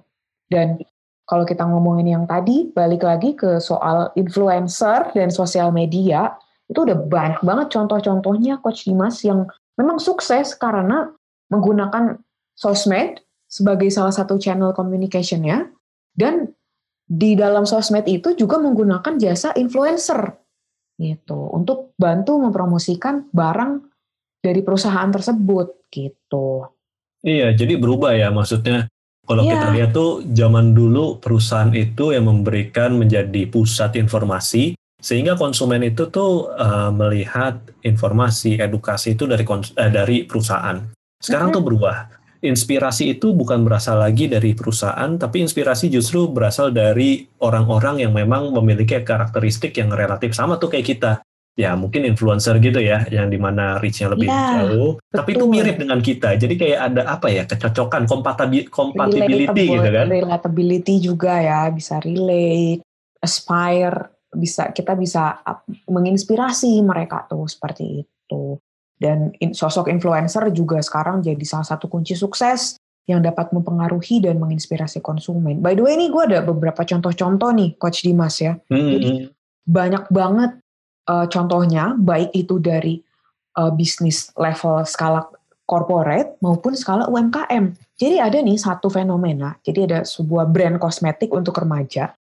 Dan 0.50 0.82
kalau 1.30 1.46
kita 1.46 1.62
ngomongin 1.62 2.10
yang 2.18 2.26
tadi, 2.26 2.74
balik 2.74 3.06
lagi 3.06 3.38
ke 3.38 3.62
soal 3.62 4.10
influencer 4.18 5.14
dan 5.14 5.30
sosial 5.30 5.70
media, 5.70 6.34
itu 6.66 6.82
udah 6.82 6.98
banyak 7.06 7.42
banget 7.46 7.68
contoh-contohnya 7.70 8.58
Coach 8.66 8.90
Dimas 8.90 9.22
yang 9.22 9.46
memang 9.78 10.02
sukses 10.02 10.58
karena 10.58 11.14
menggunakan 11.54 12.18
sosmed 12.58 13.22
sebagai 13.46 13.94
salah 13.94 14.14
satu 14.14 14.42
channel 14.42 14.74
communication 14.74 15.46
ya. 15.46 15.70
Dan 16.18 16.50
di 17.06 17.38
dalam 17.38 17.66
sosmed 17.66 18.06
itu 18.06 18.34
juga 18.34 18.58
menggunakan 18.62 19.18
jasa 19.18 19.54
influencer 19.58 20.34
gitu 21.02 21.50
untuk 21.56 21.98
bantu 21.98 22.38
mempromosikan 22.38 23.30
barang 23.34 23.89
dari 24.40 24.64
perusahaan 24.64 25.12
tersebut 25.12 25.92
gitu. 25.92 26.68
Iya, 27.24 27.52
jadi 27.52 27.76
berubah 27.76 28.16
ya 28.16 28.32
maksudnya. 28.32 28.88
Kalau 29.30 29.46
yeah. 29.46 29.54
kita 29.54 29.68
lihat 29.78 29.92
tuh 29.94 30.26
zaman 30.34 30.74
dulu 30.74 31.22
perusahaan 31.22 31.70
itu 31.76 32.18
yang 32.18 32.26
memberikan 32.26 32.98
menjadi 32.98 33.46
pusat 33.46 33.94
informasi 34.00 34.74
sehingga 35.00 35.38
konsumen 35.38 35.86
itu 35.86 36.10
tuh 36.10 36.50
uh, 36.50 36.90
melihat 36.90 37.62
informasi 37.86 38.58
edukasi 38.58 39.14
itu 39.14 39.30
dari 39.30 39.46
uh, 39.46 39.64
dari 39.92 40.26
perusahaan. 40.26 40.82
Sekarang 41.22 41.54
tuh 41.54 41.64
berubah. 41.64 42.20
Inspirasi 42.40 43.20
itu 43.20 43.36
bukan 43.36 43.68
berasal 43.68 44.00
lagi 44.00 44.32
dari 44.32 44.56
perusahaan, 44.56 45.12
tapi 45.20 45.44
inspirasi 45.44 45.92
justru 45.92 46.32
berasal 46.32 46.72
dari 46.72 47.28
orang-orang 47.44 48.00
yang 48.00 48.16
memang 48.16 48.56
memiliki 48.56 48.96
karakteristik 49.04 49.76
yang 49.76 49.92
relatif 49.92 50.32
sama 50.32 50.56
tuh 50.56 50.72
kayak 50.72 50.88
kita. 50.88 51.12
Ya 51.58 51.76
mungkin 51.76 52.08
influencer 52.08 52.56
gitu 52.64 52.80
ya, 52.80 53.04
yang 53.12 53.28
di 53.28 53.36
mana 53.36 53.82
reach-nya 53.84 54.16
lebih 54.16 54.32
ya, 54.32 54.64
jauh, 54.64 54.96
betul. 54.96 55.12
tapi 55.12 55.30
itu 55.36 55.46
mirip 55.50 55.76
dengan 55.76 56.00
kita. 56.00 56.40
Jadi 56.40 56.56
kayak 56.56 56.80
ada 56.94 57.02
apa 57.20 57.28
ya 57.28 57.44
kecocokan, 57.44 58.08
compatibility 58.08 59.64
gitu 59.68 59.90
kan? 59.92 60.08
Relatability 60.08 61.04
juga 61.04 61.44
ya, 61.44 61.68
bisa 61.68 62.00
relate, 62.00 62.80
aspire 63.20 64.20
bisa 64.30 64.70
kita 64.70 64.94
bisa 64.94 65.42
menginspirasi 65.90 66.80
mereka 66.86 67.26
tuh 67.26 67.50
seperti 67.50 68.06
itu. 68.06 68.56
Dan 69.00 69.32
sosok 69.56 69.88
influencer 69.88 70.52
juga 70.52 70.78
sekarang 70.84 71.24
jadi 71.24 71.44
salah 71.48 71.66
satu 71.66 71.88
kunci 71.88 72.14
sukses 72.20 72.76
yang 73.10 73.26
dapat 73.26 73.50
mempengaruhi 73.56 74.22
dan 74.22 74.38
menginspirasi 74.38 75.02
konsumen. 75.02 75.64
By 75.66 75.74
the 75.74 75.82
way, 75.82 75.98
ini 75.98 76.14
gue 76.14 76.30
ada 76.30 76.46
beberapa 76.46 76.86
contoh-contoh 76.86 77.50
nih, 77.56 77.74
Coach 77.80 78.06
Dimas 78.06 78.38
ya. 78.38 78.60
Hmm. 78.70 78.92
Jadi 78.92 79.12
banyak 79.66 80.14
banget 80.14 80.62
uh, 81.10 81.26
contohnya, 81.26 81.98
baik 81.98 82.30
itu 82.38 82.62
dari 82.62 83.02
uh, 83.58 83.74
bisnis 83.74 84.30
level 84.38 84.86
skala 84.86 85.26
corporate 85.66 86.38
maupun 86.46 86.78
skala 86.78 87.10
UMKM. 87.10 87.74
Jadi 87.98 88.16
ada 88.22 88.38
nih 88.40 88.58
satu 88.58 88.88
fenomena, 88.88 89.58
jadi 89.66 89.90
ada 89.90 90.00
sebuah 90.06 90.48
brand 90.48 90.78
kosmetik 90.78 91.34
untuk 91.34 91.58
remaja 91.58 92.14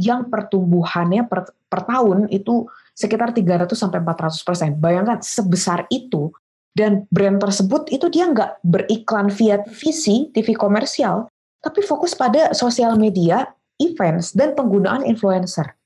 yang 0.00 0.26
pertumbuhannya 0.32 1.28
per, 1.28 1.52
per 1.68 1.84
tahun 1.84 2.26
itu 2.32 2.66
sekitar 2.96 3.36
300 3.36 3.68
sampai 3.76 4.00
400 4.02 4.48
persen. 4.48 4.70
Bayangkan 4.76 5.20
sebesar 5.20 5.86
itu 5.92 6.32
dan 6.76 7.04
brand 7.12 7.40
tersebut 7.40 7.88
itu 7.92 8.06
dia 8.12 8.28
nggak 8.30 8.64
beriklan 8.64 9.28
via 9.32 9.60
TV, 9.64 10.30
TV 10.32 10.48
komersial, 10.56 11.28
tapi 11.60 11.84
fokus 11.84 12.16
pada 12.16 12.56
sosial 12.56 12.96
media, 12.96 13.48
events, 13.80 14.32
dan 14.32 14.56
penggunaan 14.56 15.04
influencer. 15.04 15.79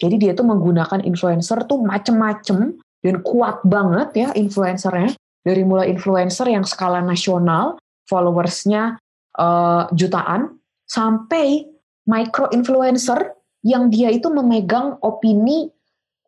Jadi 0.00 0.16
dia 0.16 0.32
tuh 0.32 0.48
menggunakan 0.48 1.04
influencer 1.04 1.68
tuh 1.68 1.84
macem-macem 1.84 2.80
dan 3.04 3.16
kuat 3.20 3.60
banget 3.68 4.08
ya 4.16 4.28
influencernya. 4.32 5.12
Dari 5.40 5.64
mulai 5.64 5.88
influencer 5.92 6.52
yang 6.52 6.68
skala 6.68 7.00
nasional, 7.00 7.80
followersnya 8.08 9.00
uh, 9.40 9.88
jutaan, 9.92 10.60
sampai 10.84 11.64
micro 12.04 12.48
influencer 12.52 13.36
yang 13.64 13.92
dia 13.92 14.08
itu 14.12 14.28
memegang 14.28 15.00
opini 15.00 15.68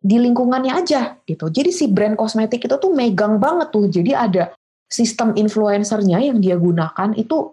di 0.03 0.17
lingkungannya 0.19 0.73
aja 0.73 1.17
gitu. 1.25 1.49
Jadi 1.49 1.71
si 1.71 1.89
brand 1.89 2.17
kosmetik 2.19 2.65
itu 2.65 2.77
tuh 2.77 2.93
megang 2.93 3.37
banget 3.37 3.69
tuh. 3.73 3.87
Jadi 3.89 4.13
ada 4.13 4.53
sistem 4.89 5.33
influencernya 5.33 6.21
yang 6.21 6.39
dia 6.41 6.61
gunakan 6.61 7.17
itu 7.17 7.53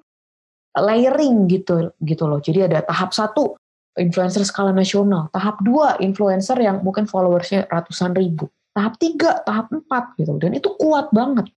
layering 0.76 1.48
gitu 1.48 1.92
gitu 2.04 2.24
loh. 2.28 2.40
Jadi 2.44 2.72
ada 2.72 2.84
tahap 2.84 3.16
satu 3.16 3.56
influencer 4.00 4.41
skala 4.48 4.72
nasional, 4.72 5.27
tahap 5.36 5.60
dua 5.62 6.00
influencer 6.00 6.56
yang 6.58 6.79
mungkin 6.82 7.06
followersnya 7.06 7.68
ratusan 7.68 8.15
ribu, 8.15 8.48
tahap 8.72 8.96
tiga, 8.98 9.44
tahap 9.44 9.70
empat 9.70 10.15
gitu. 10.18 10.39
Dan 10.39 10.56
itu 10.56 10.72
kuat 10.79 11.12
banget. 11.12 11.51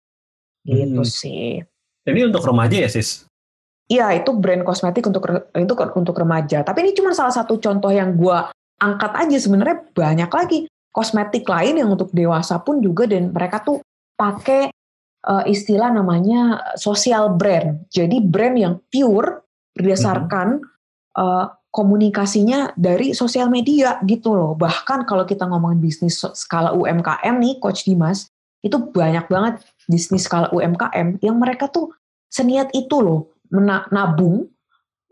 Gitu 0.66 1.02
hmm. 1.02 1.08
sih. 1.08 1.62
Ini 2.02 2.20
untuk 2.28 2.42
remaja 2.42 2.82
ya 2.82 2.90
sis? 2.90 3.24
Iya 3.86 4.10
itu 4.18 4.30
brand 4.34 4.66
kosmetik 4.66 5.06
untuk 5.06 5.22
itu 5.54 5.74
untuk 5.94 6.16
remaja. 6.16 6.66
Tapi 6.66 6.78
ini 6.82 6.92
cuma 6.96 7.14
salah 7.14 7.34
satu 7.34 7.58
contoh 7.62 7.90
yang 7.94 8.18
gue 8.18 8.38
angkat 8.82 9.12
aja 9.14 9.36
sebenarnya 9.38 9.78
banyak 9.94 10.30
lagi 10.30 10.58
kosmetik 10.90 11.46
lain 11.46 11.78
yang 11.78 11.90
untuk 11.94 12.10
dewasa 12.10 12.58
pun 12.60 12.82
juga 12.82 13.06
dan 13.06 13.30
mereka 13.30 13.62
tuh 13.62 13.78
pakai 14.18 14.70
uh, 15.26 15.44
istilah 15.46 15.90
namanya 15.94 16.74
social 16.74 17.34
brand. 17.34 17.86
Jadi 17.88 18.20
brand 18.22 18.56
yang 18.58 18.74
pure 18.90 19.46
berdasarkan 19.72 20.60
mm-hmm. 20.60 21.20
uh, 21.20 21.46
komunikasinya 21.72 22.76
dari 22.76 23.16
sosial 23.16 23.48
media 23.48 23.96
gitu 24.04 24.36
loh. 24.36 24.52
Bahkan 24.54 25.08
kalau 25.08 25.24
kita 25.24 25.48
ngomongin 25.48 25.80
bisnis 25.80 26.20
skala 26.36 26.76
UMKM 26.76 27.40
nih 27.40 27.56
Coach 27.58 27.88
Dimas, 27.88 28.28
itu 28.60 28.76
banyak 28.76 29.26
banget 29.26 29.64
bisnis 29.88 30.28
skala 30.28 30.52
UMKM 30.52 31.18
yang 31.24 31.40
mereka 31.40 31.66
tuh 31.72 31.90
seniat 32.28 32.70
itu 32.76 33.00
loh 33.00 33.32
menabung 33.48 34.52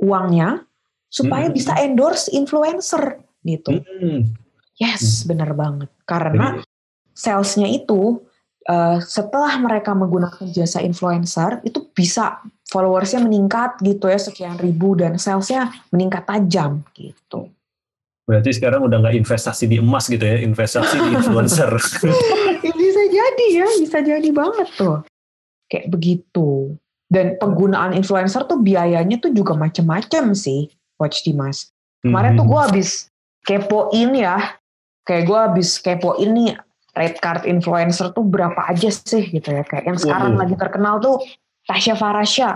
uangnya 0.01 0.65
supaya 1.11 1.49
mm-hmm. 1.49 1.59
bisa 1.59 1.73
endorse 1.81 2.29
influencer 2.31 3.25
gitu. 3.43 3.81
Mm-hmm. 3.81 4.19
Yes, 4.81 5.25
hmm. 5.25 5.37
benar 5.37 5.51
banget. 5.53 5.91
Karena 6.09 6.57
salesnya 7.13 7.69
itu 7.69 8.25
uh, 8.65 8.97
setelah 9.05 9.61
mereka 9.61 9.93
menggunakan 9.93 10.49
jasa 10.49 10.81
influencer 10.81 11.61
itu 11.69 11.85
bisa 11.93 12.41
followersnya 12.71 13.27
meningkat 13.27 13.77
gitu 13.83 14.07
ya 14.07 14.19
sekian 14.19 14.57
ribu 14.57 14.95
dan 14.95 15.19
salesnya 15.19 15.75
meningkat 15.91 16.25
tajam 16.25 16.87
gitu. 16.95 17.51
Berarti 18.25 18.55
sekarang 18.55 18.87
udah 18.87 19.03
nggak 19.03 19.19
investasi 19.19 19.67
di 19.67 19.83
emas 19.83 20.07
gitu 20.07 20.23
ya, 20.23 20.39
investasi 20.39 20.97
di 21.03 21.11
influencer. 21.19 21.71
bisa 22.63 23.03
jadi 23.11 23.47
ya, 23.51 23.69
bisa 23.83 23.99
jadi 23.99 24.29
banget 24.31 24.69
tuh. 24.79 25.03
Kayak 25.67 25.91
begitu. 25.91 26.79
Dan 27.11 27.35
penggunaan 27.43 27.91
influencer 27.91 28.47
tuh 28.47 28.63
biayanya 28.63 29.19
tuh 29.19 29.35
juga 29.35 29.59
macem-macem 29.59 30.31
sih, 30.39 30.71
Coach 30.95 31.27
Dimas. 31.27 31.75
Kemarin 32.07 32.39
hmm. 32.39 32.39
tuh 32.39 32.47
gue 32.47 32.61
habis 32.63 32.91
kepoin 33.43 34.15
ya 34.15 34.61
kayak 35.11 35.27
gue 35.27 35.39
habis 35.39 35.69
kepo 35.81 36.17
ini 36.21 36.55
red 36.95 37.19
card 37.19 37.43
influencer 37.43 38.15
tuh 38.15 38.23
berapa 38.27 38.63
aja 38.71 38.91
sih 38.91 39.27
gitu 39.31 39.51
ya 39.51 39.67
kayak 39.67 39.91
yang 39.91 39.99
sekarang 39.99 40.39
wow. 40.39 40.41
lagi 40.47 40.55
terkenal 40.55 40.95
tuh 41.03 41.19
Tasya 41.69 41.95
Farasya 41.97 42.51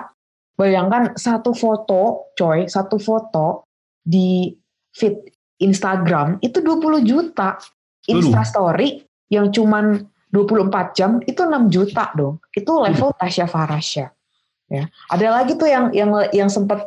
bayangkan 0.54 1.18
satu 1.18 1.50
foto 1.52 2.32
coy 2.38 2.70
satu 2.70 2.96
foto 2.96 3.66
di 4.04 4.54
feed 4.94 5.34
Instagram 5.62 6.38
itu 6.42 6.60
20 6.60 7.02
juta. 7.06 7.58
Insta 8.04 8.44
Story 8.44 9.00
yang 9.32 9.48
cuman 9.48 9.96
24 10.28 10.92
jam 10.92 11.24
itu 11.24 11.40
6 11.40 11.72
juta 11.72 12.12
dong. 12.12 12.36
Itu 12.52 12.84
level 12.84 13.16
Tasya 13.16 13.48
Farasya 13.48 14.12
ya. 14.68 14.84
Ada 15.08 15.28
lagi 15.40 15.56
tuh 15.56 15.68
yang 15.70 15.88
yang 15.96 16.12
yang 16.36 16.52
sempat 16.52 16.84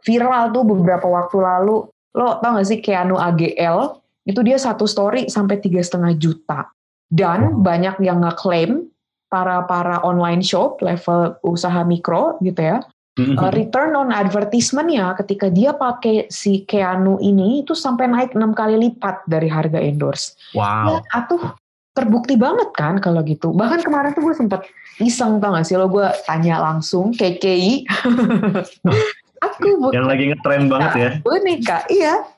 viral 0.00 0.56
tuh 0.56 0.64
beberapa 0.64 1.04
waktu 1.04 1.36
lalu. 1.36 1.84
Lo 2.14 2.38
tau 2.40 2.56
gak 2.56 2.64
sih 2.64 2.80
Keanu 2.80 3.18
AGL 3.20 4.00
itu 4.24 4.40
dia 4.40 4.56
satu 4.56 4.88
story 4.88 5.28
sampai 5.28 5.60
tiga 5.60 5.84
setengah 5.84 6.16
juta. 6.16 6.70
Dan 7.12 7.60
banyak 7.60 8.00
yang 8.00 8.24
ngeklaim 8.24 8.88
para 9.34 9.66
para 9.66 9.98
online 10.06 10.46
shop 10.46 10.78
level 10.78 11.34
usaha 11.42 11.82
mikro 11.82 12.38
gitu 12.38 12.62
ya 12.62 12.78
uh, 13.18 13.50
return 13.50 13.94
on 13.98 14.14
advertisement 14.14 14.90
ya 14.90 15.14
ketika 15.18 15.50
dia 15.50 15.74
pakai 15.74 16.30
si 16.30 16.62
Keanu 16.66 17.18
ini 17.18 17.66
itu 17.66 17.74
sampai 17.74 18.06
naik 18.10 18.38
enam 18.38 18.54
kali 18.54 18.78
lipat 18.78 19.26
dari 19.26 19.46
harga 19.46 19.78
endorse. 19.78 20.34
Wow. 20.54 20.98
Ya, 20.98 21.22
atuh 21.22 21.42
terbukti 21.94 22.34
banget 22.34 22.74
kan 22.74 22.98
kalau 22.98 23.22
gitu. 23.22 23.54
Bahkan 23.54 23.86
kemarin 23.86 24.14
tuh 24.14 24.22
gue 24.26 24.34
sempet 24.34 24.66
iseng 24.98 25.38
tau 25.38 25.54
gak 25.54 25.66
sih 25.66 25.78
lo 25.78 25.86
gue 25.86 26.06
tanya 26.26 26.58
langsung 26.62 27.14
KKI. 27.14 27.86
aku 29.44 29.92
yang 29.94 30.08
lagi 30.10 30.34
ngetren 30.34 30.66
banget 30.66 30.92
ya. 30.94 31.10
Boneka, 31.22 31.86
iya 31.90 32.34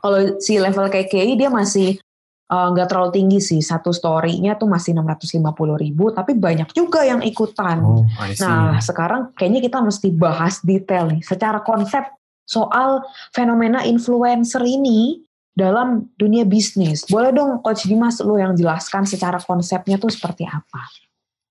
kalau 0.00 0.38
si 0.38 0.56
level 0.56 0.86
KKI 0.88 1.34
dia 1.36 1.50
masih 1.50 1.98
nggak 2.46 2.86
uh, 2.86 2.90
terlalu 2.90 3.10
tinggi 3.10 3.38
sih 3.42 3.58
satu 3.58 3.90
story-nya 3.90 4.54
tuh 4.54 4.70
masih 4.70 4.94
650 4.94 5.42
ribu 5.82 6.14
tapi 6.14 6.38
banyak 6.38 6.70
juga 6.70 7.02
yang 7.02 7.18
ikutan. 7.26 7.82
Oh, 7.82 8.06
nah 8.38 8.78
sekarang 8.78 9.34
kayaknya 9.34 9.66
kita 9.66 9.82
mesti 9.82 10.14
bahas 10.14 10.62
detail 10.62 11.10
nih 11.10 11.26
secara 11.26 11.58
konsep 11.66 12.06
soal 12.46 13.02
fenomena 13.34 13.82
influencer 13.82 14.62
ini 14.62 15.26
dalam 15.58 16.06
dunia 16.14 16.46
bisnis. 16.46 17.02
Boleh 17.10 17.34
dong 17.34 17.58
Coach 17.66 17.90
Dimas 17.90 18.22
lu 18.22 18.38
yang 18.38 18.54
jelaskan 18.54 19.02
secara 19.08 19.42
konsepnya 19.42 19.98
tuh 19.98 20.14
seperti 20.14 20.46
apa? 20.46 20.86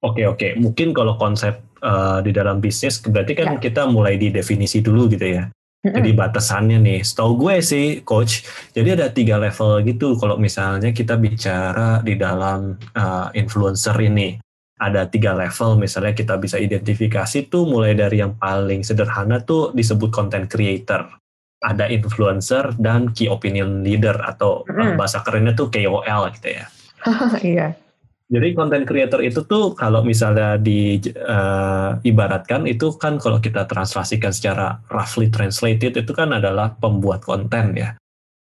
Oke 0.06 0.24
oke, 0.24 0.56
mungkin 0.62 0.94
kalau 0.94 1.18
konsep 1.20 1.60
uh, 1.82 2.22
di 2.22 2.30
dalam 2.30 2.62
bisnis 2.64 3.02
berarti 3.02 3.34
kan 3.34 3.58
ya. 3.58 3.60
kita 3.60 3.90
mulai 3.90 4.16
di 4.16 4.32
definisi 4.32 4.80
dulu 4.80 5.12
gitu 5.12 5.28
ya. 5.28 5.50
Jadi 5.86 6.10
batasannya 6.18 6.82
nih, 6.82 7.00
setahu 7.06 7.38
gue 7.38 7.62
sih 7.62 8.02
coach, 8.02 8.42
jadi 8.74 8.98
ada 8.98 9.14
tiga 9.14 9.38
level 9.38 9.86
gitu 9.86 10.18
kalau 10.18 10.42
misalnya 10.42 10.90
kita 10.90 11.14
bicara 11.14 12.02
di 12.02 12.18
dalam 12.18 12.74
uh, 12.98 13.30
influencer 13.38 13.94
ini. 14.02 14.42
Ada 14.76 15.08
tiga 15.08 15.32
level 15.32 15.80
misalnya 15.80 16.12
kita 16.12 16.36
bisa 16.36 16.60
identifikasi 16.60 17.48
tuh 17.48 17.64
mulai 17.64 17.96
dari 17.96 18.20
yang 18.20 18.36
paling 18.36 18.84
sederhana 18.84 19.40
tuh 19.40 19.72
disebut 19.72 20.12
content 20.12 20.52
creator. 20.52 21.08
Ada 21.64 21.88
influencer 21.88 22.76
dan 22.76 23.16
key 23.16 23.32
opinion 23.32 23.88
leader 23.88 24.20
atau 24.20 24.68
mm. 24.68 25.00
bahasa 25.00 25.24
kerennya 25.24 25.56
tuh 25.56 25.72
KOL 25.72 26.22
gitu 26.36 26.50
ya. 26.60 26.66
Iya. 27.56 27.85
Jadi 28.26 28.58
content 28.58 28.90
creator 28.90 29.22
itu 29.22 29.46
tuh 29.46 29.78
kalau 29.78 30.02
misalnya 30.02 30.58
diibaratkan 30.58 32.66
eh, 32.66 32.70
uh, 32.70 32.74
itu 32.74 32.98
kan 32.98 33.22
kalau 33.22 33.38
kita 33.38 33.70
translasikan 33.70 34.34
secara 34.34 34.82
roughly 34.90 35.30
translated 35.30 35.94
itu 35.94 36.10
kan 36.10 36.34
adalah 36.34 36.74
pembuat 36.74 37.22
konten 37.22 37.78
ya. 37.78 37.94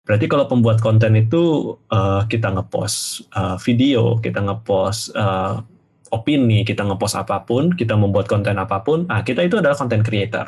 Berarti 0.08 0.32
kalau 0.32 0.48
pembuat 0.48 0.80
konten 0.80 1.20
itu 1.20 1.76
uh, 1.92 2.24
kita 2.32 2.56
ngepost 2.56 3.28
uh, 3.36 3.60
video, 3.60 4.16
kita 4.24 4.40
ngepost 4.40 5.12
uh, 5.20 5.60
opini, 6.16 6.64
kita 6.64 6.88
ngepost 6.88 7.20
apa 7.20 7.44
pun, 7.44 7.76
kita 7.76 8.00
membuat 8.00 8.32
konten 8.32 8.56
apa 8.56 8.80
pun, 8.80 9.04
ah 9.12 9.20
kita 9.20 9.44
itu 9.44 9.60
adalah 9.60 9.76
content 9.76 10.08
creator. 10.08 10.48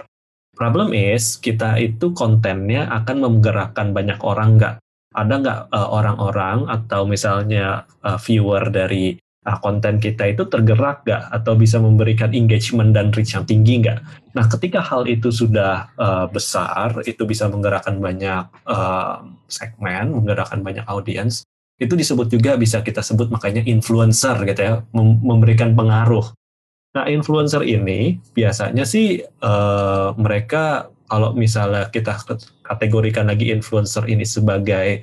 Problem 0.55 0.95
is 0.95 1.35
kita 1.35 1.75
itu 1.75 2.15
kontennya 2.15 2.87
akan 2.87 3.19
menggerakkan 3.19 3.91
banyak 3.91 4.23
orang 4.23 4.55
nggak? 4.55 4.79
Ada 5.19 5.33
nggak 5.35 5.59
uh, 5.75 5.89
orang-orang 5.91 6.65
atau 6.71 7.03
misalnya 7.03 7.83
uh, 8.07 8.15
viewer 8.15 8.71
dari 8.71 9.19
uh, 9.43 9.57
konten 9.59 9.99
kita 9.99 10.31
itu 10.31 10.47
tergerak 10.47 11.03
nggak 11.03 11.23
atau 11.35 11.53
bisa 11.59 11.77
memberikan 11.77 12.31
engagement 12.31 12.95
dan 12.95 13.11
reach 13.11 13.35
yang 13.35 13.43
tinggi 13.43 13.83
nggak? 13.83 13.99
Nah, 14.35 14.45
ketika 14.47 14.79
hal 14.79 15.03
itu 15.11 15.29
sudah 15.33 15.91
uh, 15.99 16.25
besar, 16.31 17.03
itu 17.03 17.27
bisa 17.27 17.51
menggerakkan 17.51 17.99
banyak 17.99 18.47
uh, 18.69 19.25
segmen, 19.51 20.15
menggerakkan 20.15 20.63
banyak 20.63 20.85
audiens, 20.87 21.43
itu 21.79 21.95
disebut 21.95 22.27
juga 22.31 22.55
bisa 22.55 22.83
kita 22.83 23.03
sebut 23.03 23.31
makanya 23.31 23.63
influencer 23.63 24.35
gitu 24.47 24.61
ya, 24.61 24.73
mem 24.95 25.19
memberikan 25.19 25.75
pengaruh. 25.75 26.31
Nah, 26.89 27.05
influencer 27.05 27.61
ini 27.67 28.17
biasanya 28.33 28.81
sih 28.81 29.21
uh, 29.45 30.09
mereka 30.17 30.89
kalau 31.09 31.33
misalnya 31.33 31.89
kita 31.89 32.21
kategorikan 32.61 33.25
lagi 33.29 33.49
influencer 33.49 34.05
ini 34.05 34.25
sebagai 34.25 35.01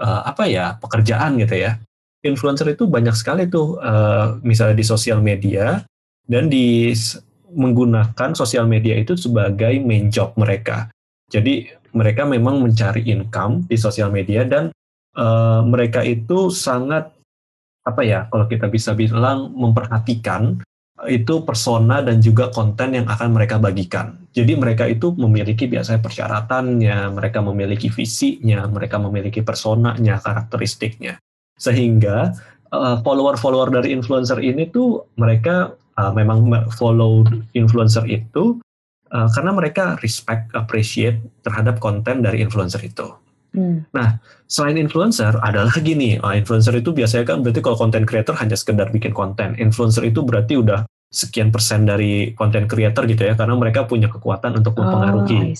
uh, 0.00 0.22
apa 0.28 0.48
ya 0.48 0.76
pekerjaan 0.80 1.40
gitu 1.40 1.56
ya. 1.56 1.80
Influencer 2.24 2.74
itu 2.74 2.88
banyak 2.90 3.14
sekali 3.14 3.46
tuh 3.46 3.78
uh, 3.78 4.40
misalnya 4.42 4.76
di 4.76 4.86
sosial 4.86 5.22
media 5.22 5.84
dan 6.26 6.50
di 6.50 6.90
menggunakan 7.54 8.34
sosial 8.34 8.66
media 8.66 8.98
itu 8.98 9.14
sebagai 9.14 9.78
main 9.80 10.10
job 10.10 10.34
mereka. 10.34 10.90
Jadi 11.30 11.70
mereka 11.96 12.26
memang 12.28 12.60
mencari 12.60 13.06
income 13.08 13.64
di 13.70 13.78
sosial 13.78 14.12
media 14.12 14.44
dan 14.44 14.68
uh, 15.16 15.62
mereka 15.64 16.04
itu 16.04 16.52
sangat 16.52 17.08
apa 17.86 18.02
ya 18.02 18.26
kalau 18.28 18.50
kita 18.50 18.66
bisa 18.66 18.92
bilang 18.98 19.54
memperhatikan 19.54 20.58
itu 21.08 21.42
persona 21.42 22.02
dan 22.02 22.20
juga 22.20 22.52
konten 22.52 22.94
yang 22.94 23.06
akan 23.06 23.34
mereka 23.34 23.56
bagikan. 23.56 24.18
Jadi 24.36 24.52
mereka 24.58 24.84
itu 24.84 25.14
memiliki 25.16 25.64
biasanya 25.64 26.04
persyaratannya, 26.04 27.16
mereka 27.16 27.40
memiliki 27.40 27.88
visinya, 27.88 28.68
mereka 28.68 29.00
memiliki 29.00 29.40
personanya, 29.40 30.20
karakteristiknya. 30.20 31.16
Sehingga 31.56 32.36
uh, 32.70 33.00
follower-follower 33.00 33.72
dari 33.72 33.96
influencer 33.96 34.42
ini 34.44 34.68
tuh 34.68 35.08
mereka 35.16 35.72
uh, 35.96 36.12
memang 36.12 36.46
follow 36.76 37.24
influencer 37.56 38.04
itu 38.06 38.60
uh, 39.14 39.28
karena 39.32 39.56
mereka 39.56 39.96
respect, 40.04 40.52
appreciate 40.52 41.18
terhadap 41.46 41.80
konten 41.80 42.20
dari 42.20 42.44
influencer 42.44 42.82
itu. 42.84 43.08
Hmm. 43.56 43.88
Nah, 43.96 44.20
selain 44.44 44.76
influencer, 44.76 45.32
ada 45.40 45.64
lagi 45.64 45.96
nih. 45.96 46.20
Uh, 46.20 46.36
influencer 46.36 46.76
itu 46.76 46.92
biasanya 46.92 47.24
kan 47.24 47.40
berarti 47.40 47.64
kalau 47.64 47.80
content 47.80 48.04
creator 48.04 48.36
hanya 48.36 48.54
sekedar 48.54 48.92
bikin 48.92 49.16
konten. 49.16 49.56
Influencer 49.56 50.04
itu 50.04 50.20
berarti 50.20 50.60
udah 50.60 50.84
sekian 51.16 51.48
persen 51.48 51.88
dari 51.88 52.36
content 52.36 52.68
creator 52.68 53.08
gitu 53.08 53.24
ya, 53.24 53.32
karena 53.32 53.56
mereka 53.56 53.88
punya 53.88 54.12
kekuatan 54.12 54.60
untuk 54.60 54.76
oh, 54.76 54.84
mempengaruhi. 54.84 55.56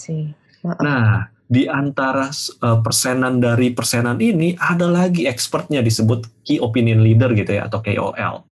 Oh, 0.68 0.76
nah, 0.84 1.32
di 1.48 1.64
antara 1.64 2.28
uh, 2.60 2.78
persenan 2.84 3.40
dari 3.40 3.72
persenan 3.72 4.20
ini 4.20 4.52
ada 4.60 4.84
lagi 4.84 5.24
expertnya 5.24 5.80
disebut 5.80 6.44
key 6.44 6.60
opinion 6.60 7.00
leader 7.00 7.32
gitu 7.32 7.56
ya 7.56 7.72
atau 7.72 7.80
KOL. 7.80 8.44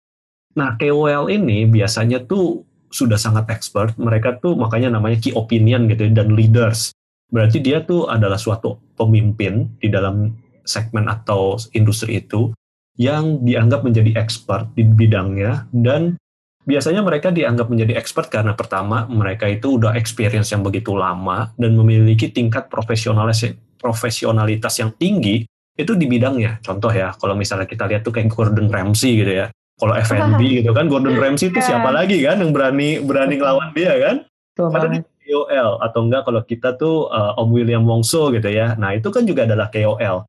Nah, 0.54 0.70
KOL 0.78 1.32
ini 1.32 1.66
biasanya 1.66 2.22
tuh 2.22 2.62
sudah 2.92 3.16
sangat 3.16 3.48
expert, 3.48 3.96
mereka 3.96 4.36
tuh 4.38 4.54
makanya 4.54 4.94
namanya 4.94 5.18
key 5.18 5.32
opinion 5.32 5.88
gitu 5.88 6.06
ya, 6.06 6.22
dan 6.22 6.36
leaders. 6.36 6.92
Berarti 7.32 7.64
dia 7.64 7.80
tuh 7.80 8.06
adalah 8.12 8.36
suatu 8.36 8.76
pemimpin 8.94 9.72
di 9.80 9.88
dalam 9.88 10.36
segmen 10.68 11.08
atau 11.08 11.56
industri 11.72 12.20
itu 12.20 12.52
yang 13.00 13.40
dianggap 13.40 13.88
menjadi 13.88 14.12
expert 14.20 14.68
di 14.76 14.84
bidangnya 14.84 15.64
dan 15.72 16.20
biasanya 16.62 17.02
mereka 17.02 17.34
dianggap 17.34 17.66
menjadi 17.66 17.98
expert 17.98 18.30
karena 18.30 18.54
pertama 18.54 19.04
mereka 19.10 19.50
itu 19.50 19.78
udah 19.80 19.98
experience 19.98 20.54
yang 20.54 20.62
begitu 20.62 20.94
lama 20.94 21.50
dan 21.58 21.74
memiliki 21.74 22.30
tingkat 22.30 22.70
profesionalitas 22.70 23.58
profesionalitas 23.82 24.78
yang 24.78 24.94
tinggi 24.94 25.42
itu 25.74 25.92
di 25.98 26.06
bidangnya. 26.06 26.62
Contoh 26.62 26.92
ya, 26.92 27.10
kalau 27.18 27.34
misalnya 27.34 27.66
kita 27.66 27.88
lihat 27.90 28.06
tuh 28.06 28.14
kayak 28.14 28.30
Gordon 28.30 28.70
Ramsay 28.70 29.18
gitu 29.18 29.32
ya. 29.42 29.46
Kalau 29.50 29.98
F&B 29.98 30.40
gitu 30.62 30.70
kan, 30.70 30.86
Gordon 30.86 31.18
Ramsay 31.18 31.50
itu 31.50 31.58
siapa 31.58 31.90
iya. 31.90 31.96
lagi 32.04 32.16
kan 32.22 32.38
yang 32.38 32.54
berani 32.54 33.02
berani 33.02 33.34
ngelawan 33.40 33.74
dia 33.74 33.92
kan? 33.98 34.16
Karena 34.54 35.00
KOL 35.22 35.70
atau 35.80 36.00
enggak 36.04 36.22
kalau 36.28 36.40
kita 36.44 36.76
tuh 36.76 37.08
uh, 37.08 37.40
Om 37.40 37.48
William 37.56 37.82
Wongso 37.88 38.28
gitu 38.30 38.52
ya. 38.52 38.76
Nah, 38.76 38.92
itu 38.92 39.08
kan 39.08 39.24
juga 39.24 39.48
adalah 39.48 39.72
KOL. 39.72 40.28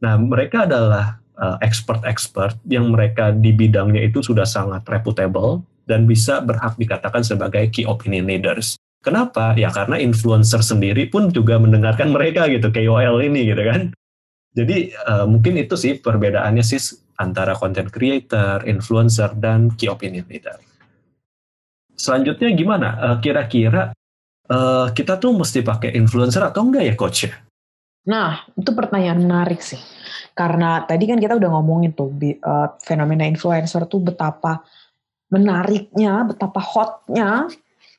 Nah, 0.00 0.14
mereka 0.20 0.64
adalah 0.64 1.18
expert-expert 1.60 2.56
yang 2.64 2.96
mereka 2.96 3.28
di 3.28 3.52
bidangnya 3.52 4.08
itu 4.08 4.24
sudah 4.24 4.48
sangat 4.48 4.88
reputable 4.88 5.60
dan 5.84 6.08
bisa 6.08 6.40
berhak 6.40 6.74
dikatakan 6.80 7.20
sebagai 7.20 7.68
key 7.70 7.84
opinion 7.84 8.26
leaders. 8.26 8.80
Kenapa? 9.04 9.54
Ya 9.54 9.70
karena 9.70 10.00
influencer 10.00 10.64
sendiri 10.64 11.06
pun 11.06 11.30
juga 11.30 11.60
mendengarkan 11.60 12.10
mereka 12.10 12.48
gitu, 12.50 12.72
KOL 12.72 13.22
ini 13.22 13.52
gitu 13.52 13.62
kan. 13.62 13.80
Jadi 14.56 14.96
uh, 15.06 15.28
mungkin 15.28 15.60
itu 15.60 15.76
sih 15.76 16.00
perbedaannya 16.00 16.64
sih 16.64 16.80
antara 17.20 17.52
content 17.54 17.92
creator, 17.92 18.64
influencer, 18.64 19.36
dan 19.36 19.70
key 19.76 19.86
opinion 19.92 20.24
leader. 20.26 20.56
Selanjutnya 21.96 22.52
gimana? 22.56 22.88
Kira-kira 23.20 23.92
uh, 24.48 24.88
kita 24.92 25.20
tuh 25.20 25.36
mesti 25.36 25.64
pakai 25.64 25.96
influencer 25.96 26.44
atau 26.44 26.64
enggak 26.64 26.84
ya 26.88 26.94
coach 26.96 27.28
ya? 27.28 27.32
Nah, 28.06 28.42
itu 28.52 28.70
pertanyaan 28.74 29.22
menarik 29.22 29.62
sih. 29.62 29.80
Karena 30.36 30.84
tadi 30.84 31.08
kan 31.08 31.16
kita 31.16 31.40
udah 31.40 31.50
ngomongin 31.56 31.96
tuh 31.96 32.12
uh, 32.44 32.68
fenomena 32.84 33.24
influencer 33.24 33.88
tuh 33.88 34.04
betapa 34.04 34.60
menariknya, 35.32 36.28
betapa 36.28 36.60
hotnya. 36.60 37.48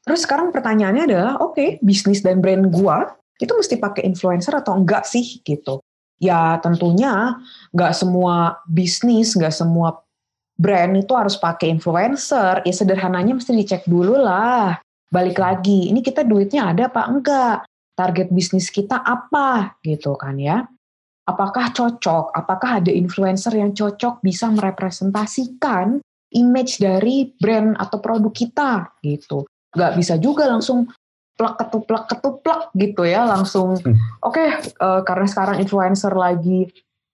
Terus 0.06 0.24
sekarang 0.24 0.54
pertanyaannya 0.54 1.04
adalah, 1.10 1.34
oke, 1.42 1.58
okay, 1.58 1.70
bisnis 1.82 2.22
dan 2.22 2.40
brand 2.40 2.70
gua 2.70 3.18
itu 3.42 3.50
mesti 3.50 3.82
pakai 3.82 4.06
influencer 4.06 4.54
atau 4.54 4.78
enggak 4.78 5.10
sih 5.10 5.42
gitu? 5.42 5.82
Ya 6.22 6.62
tentunya 6.62 7.42
nggak 7.74 7.94
semua 7.98 8.62
bisnis, 8.70 9.34
nggak 9.34 9.54
semua 9.54 10.02
brand 10.58 10.94
itu 10.94 11.14
harus 11.18 11.36
pakai 11.38 11.74
influencer. 11.74 12.62
Ya 12.62 12.74
sederhananya 12.74 13.34
mesti 13.34 13.52
dicek 13.54 13.90
dulu 13.90 14.14
lah 14.14 14.78
balik 15.08 15.40
lagi, 15.40 15.88
ini 15.88 16.04
kita 16.04 16.24
duitnya 16.28 16.72
ada 16.72 16.92
apa 16.92 17.08
enggak? 17.08 17.58
Target 17.98 18.30
bisnis 18.30 18.70
kita 18.70 19.02
apa 19.02 19.74
gitu 19.82 20.14
kan 20.20 20.38
ya? 20.38 20.68
Apakah 21.28 21.76
cocok? 21.76 22.32
Apakah 22.32 22.80
ada 22.80 22.92
influencer 22.92 23.52
yang 23.60 23.76
cocok 23.76 24.24
bisa 24.24 24.48
merepresentasikan 24.48 26.00
image 26.34 26.80
dari 26.80 27.36
brand 27.36 27.76
atau 27.76 28.00
produk 28.00 28.32
kita 28.32 28.96
gitu? 29.04 29.44
Gak 29.76 30.00
bisa 30.00 30.16
juga 30.16 30.48
langsung 30.48 30.88
plak 31.38 31.60
ketuplak 31.62 32.04
ketuplak 32.10 32.62
gitu 32.74 33.06
ya 33.06 33.22
langsung 33.22 33.78
hmm. 33.78 34.26
oke 34.26 34.34
okay, 34.34 34.58
uh, 34.82 34.98
eh, 34.98 35.02
karena 35.06 35.30
sekarang 35.30 35.62
influencer 35.62 36.10
lagi 36.18 36.66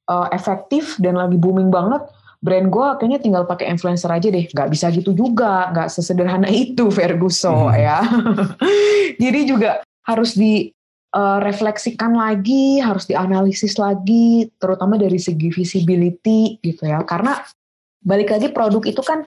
uh, 0.07 0.31
efektif 0.31 0.95
dan 1.03 1.19
lagi 1.19 1.35
booming 1.35 1.67
banget 1.67 2.07
brand 2.43 2.67
gue 2.67 2.87
kayaknya 2.99 3.19
tinggal 3.23 3.43
pakai 3.47 3.71
influencer 3.71 4.11
aja 4.11 4.27
deh. 4.27 4.45
Gak 4.51 4.67
bisa 4.67 4.91
gitu 4.91 5.15
juga, 5.15 5.71
gak 5.71 5.87
sesederhana 5.87 6.51
itu 6.67 6.91
Ferguson 6.91 7.71
hmm. 7.71 7.79
ya. 7.79 7.99
Jadi 9.23 9.39
juga 9.47 9.79
harus 10.03 10.35
direfleksikan 10.35 10.82
uh, 11.13 11.39
lagi, 12.17 12.81
harus 12.81 13.05
dianalisis 13.05 13.77
lagi, 13.77 14.49
terutama 14.57 14.97
dari 14.97 15.21
segi 15.21 15.53
visibility 15.53 16.57
gitu 16.59 16.89
ya. 16.89 17.05
Karena 17.05 17.37
balik 18.01 18.33
lagi 18.33 18.49
produk 18.49 18.83
itu 18.83 19.01
kan 19.05 19.21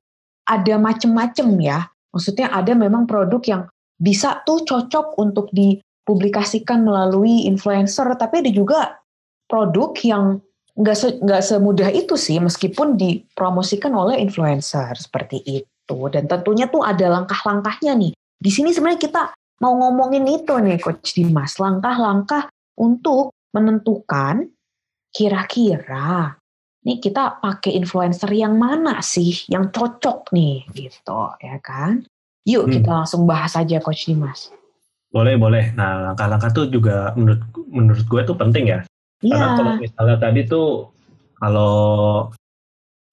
ada 0.47 0.75
macem-macem 0.77 1.47
ya. 1.63 1.87
Maksudnya 2.11 2.51
ada 2.51 2.75
memang 2.75 3.07
produk 3.07 3.43
yang 3.47 3.63
bisa 3.97 4.43
tuh 4.45 4.67
cocok 4.67 5.17
untuk 5.17 5.49
dipublikasikan 5.55 6.85
melalui 6.85 7.49
influencer, 7.49 8.05
tapi 8.19 8.45
ada 8.45 8.51
juga 8.53 8.81
produk 9.47 9.95
yang 10.03 10.25
nggak 10.77 10.97
se, 10.97 11.09
semudah 11.25 11.89
itu 11.89 12.21
sih 12.21 12.37
meskipun 12.37 13.01
dipromosikan 13.01 13.97
oleh 13.97 14.21
influencer 14.21 14.93
seperti 14.93 15.41
itu 15.41 15.99
dan 16.13 16.29
tentunya 16.29 16.69
tuh 16.69 16.85
ada 16.85 17.09
langkah-langkahnya 17.09 17.97
nih 17.97 18.13
di 18.13 18.51
sini 18.53 18.77
sebenarnya 18.77 19.01
kita 19.01 19.23
mau 19.63 19.73
ngomongin 19.77 20.25
itu 20.29 20.55
nih 20.57 20.81
coach 20.81 21.17
Dimas 21.17 21.57
langkah-langkah 21.57 22.49
untuk 22.77 23.33
menentukan 23.57 24.53
kira-kira 25.13 26.37
nih 26.85 27.01
kita 27.01 27.41
pakai 27.41 27.75
influencer 27.75 28.31
yang 28.37 28.61
mana 28.61 29.01
sih 29.01 29.49
yang 29.49 29.73
cocok 29.73 30.31
nih 30.31 30.69
gitu 30.77 31.35
ya 31.41 31.57
kan 31.65 32.05
yuk 32.47 32.69
hmm. 32.69 32.73
kita 32.79 32.91
langsung 33.03 33.25
bahas 33.25 33.57
aja 33.57 33.81
coach 33.81 34.07
Dimas 34.07 34.53
boleh 35.11 35.41
boleh 35.41 35.73
nah 35.73 36.13
langkah-langkah 36.13 36.53
tuh 36.53 36.67
juga 36.69 37.17
menurut 37.17 37.41
menurut 37.73 38.05
gue 38.05 38.21
tuh 38.29 38.37
penting 38.37 38.71
ya 38.71 38.81
Yeah. 39.25 39.33
Karena 39.33 39.57
kalau 39.57 39.73
misalnya 39.81 40.17
tadi 40.21 40.41
tuh 40.45 40.69
kalau 41.41 41.75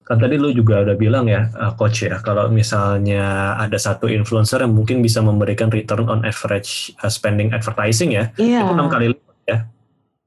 kan 0.04 0.20
tadi 0.20 0.36
lu 0.36 0.52
juga 0.52 0.84
udah 0.84 0.96
bilang 1.00 1.24
ya 1.24 1.48
uh, 1.56 1.72
coach 1.80 2.04
ya 2.04 2.20
kalau 2.20 2.52
misalnya 2.52 3.56
ada 3.56 3.80
satu 3.80 4.04
influencer 4.04 4.60
yang 4.60 4.76
mungkin 4.76 5.00
bisa 5.00 5.24
memberikan 5.24 5.72
return 5.72 6.04
on 6.12 6.20
average 6.28 6.92
uh, 7.00 7.08
spending 7.08 7.56
advertising 7.56 8.12
ya 8.12 8.28
yeah. 8.36 8.68
itu 8.68 8.72
enam 8.76 8.92
kali 8.92 9.16
lipat 9.16 9.36
ya. 9.48 9.58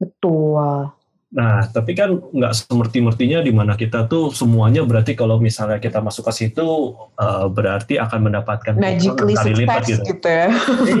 Betul. 0.02 0.90
Nah 1.28 1.70
tapi 1.70 1.94
kan 1.94 2.10
nggak 2.10 2.52
semerti-mertinya 2.58 3.38
di 3.38 3.54
mana 3.54 3.78
kita 3.78 4.10
tuh 4.10 4.34
semuanya 4.34 4.82
berarti 4.82 5.14
kalau 5.14 5.38
misalnya 5.38 5.78
kita 5.78 6.02
masuk 6.02 6.26
ke 6.26 6.32
situ 6.34 6.98
uh, 7.14 7.46
berarti 7.46 8.02
akan 8.02 8.34
mendapatkan 8.34 8.74
magically 8.74 9.38
kali 9.38 9.62
lipat 9.62 9.86
gitu. 9.86 10.02
gitu 10.02 10.26
ya. 10.26 10.50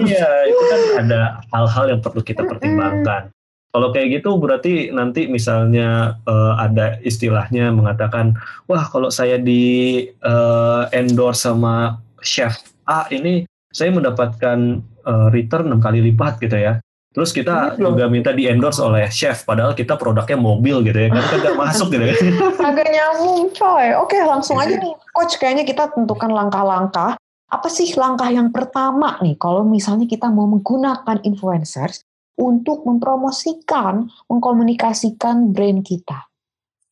Iya 0.06 0.30
itu 0.46 0.62
kan 0.70 0.80
ada 1.02 1.20
hal-hal 1.50 1.98
yang 1.98 2.00
perlu 2.00 2.22
kita 2.22 2.46
pertimbangkan 2.46 3.34
kalau 3.68 3.92
kayak 3.92 4.20
gitu 4.20 4.40
berarti 4.40 4.88
nanti 4.90 5.28
misalnya 5.28 6.16
uh, 6.24 6.56
ada 6.56 6.96
istilahnya 7.04 7.68
mengatakan, 7.68 8.32
wah 8.64 8.88
kalau 8.88 9.12
saya 9.12 9.36
di 9.36 10.04
uh, 10.24 10.88
endorse 10.96 11.44
sama 11.44 12.00
chef 12.24 12.56
A 12.88 13.04
ini 13.12 13.44
saya 13.68 13.92
mendapatkan 13.92 14.80
uh, 15.04 15.28
return 15.28 15.68
enam 15.68 15.84
kali 15.84 16.00
lipat 16.00 16.40
gitu 16.40 16.56
ya. 16.56 16.80
Terus 17.12 17.32
kita 17.34 17.76
Belum. 17.76 17.96
juga 17.96 18.04
minta 18.08 18.30
di 18.32 18.48
endorse 18.48 18.80
oleh 18.80 19.08
chef, 19.12 19.44
padahal 19.44 19.76
kita 19.76 20.00
produknya 20.00 20.38
mobil 20.40 20.84
gitu 20.86 20.96
ya, 20.96 21.08
kan 21.12 21.24
kan 21.24 21.38
nggak 21.40 21.58
masuk 21.58 21.88
gitu 21.92 22.04
ya. 22.04 22.14
Agak 22.68 22.88
nyambung 22.88 23.52
coy. 23.52 23.86
Oke 24.00 24.16
langsung 24.24 24.56
aja 24.56 24.76
nih, 24.76 24.94
coach 25.12 25.36
kayaknya 25.36 25.68
kita 25.68 25.92
tentukan 25.92 26.32
langkah-langkah 26.32 27.20
apa 27.48 27.68
sih 27.72 27.88
langkah 27.96 28.28
yang 28.28 28.52
pertama 28.52 29.16
nih 29.24 29.32
kalau 29.40 29.64
misalnya 29.64 30.04
kita 30.04 30.28
mau 30.28 30.44
menggunakan 30.44 31.24
influencers 31.24 32.04
untuk 32.38 32.86
mempromosikan, 32.86 34.06
mengkomunikasikan 34.30 35.50
brand 35.50 35.82
kita? 35.82 36.30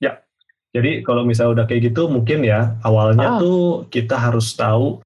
Ya, 0.03 0.21
jadi 0.75 1.07
kalau 1.07 1.23
misalnya 1.23 1.63
udah 1.63 1.67
kayak 1.71 1.95
gitu 1.95 2.11
mungkin 2.11 2.43
ya 2.43 2.75
awalnya 2.83 3.39
uh. 3.39 3.41
tuh 3.41 3.63
kita 3.89 4.19
harus 4.19 4.53
tahu 4.59 4.99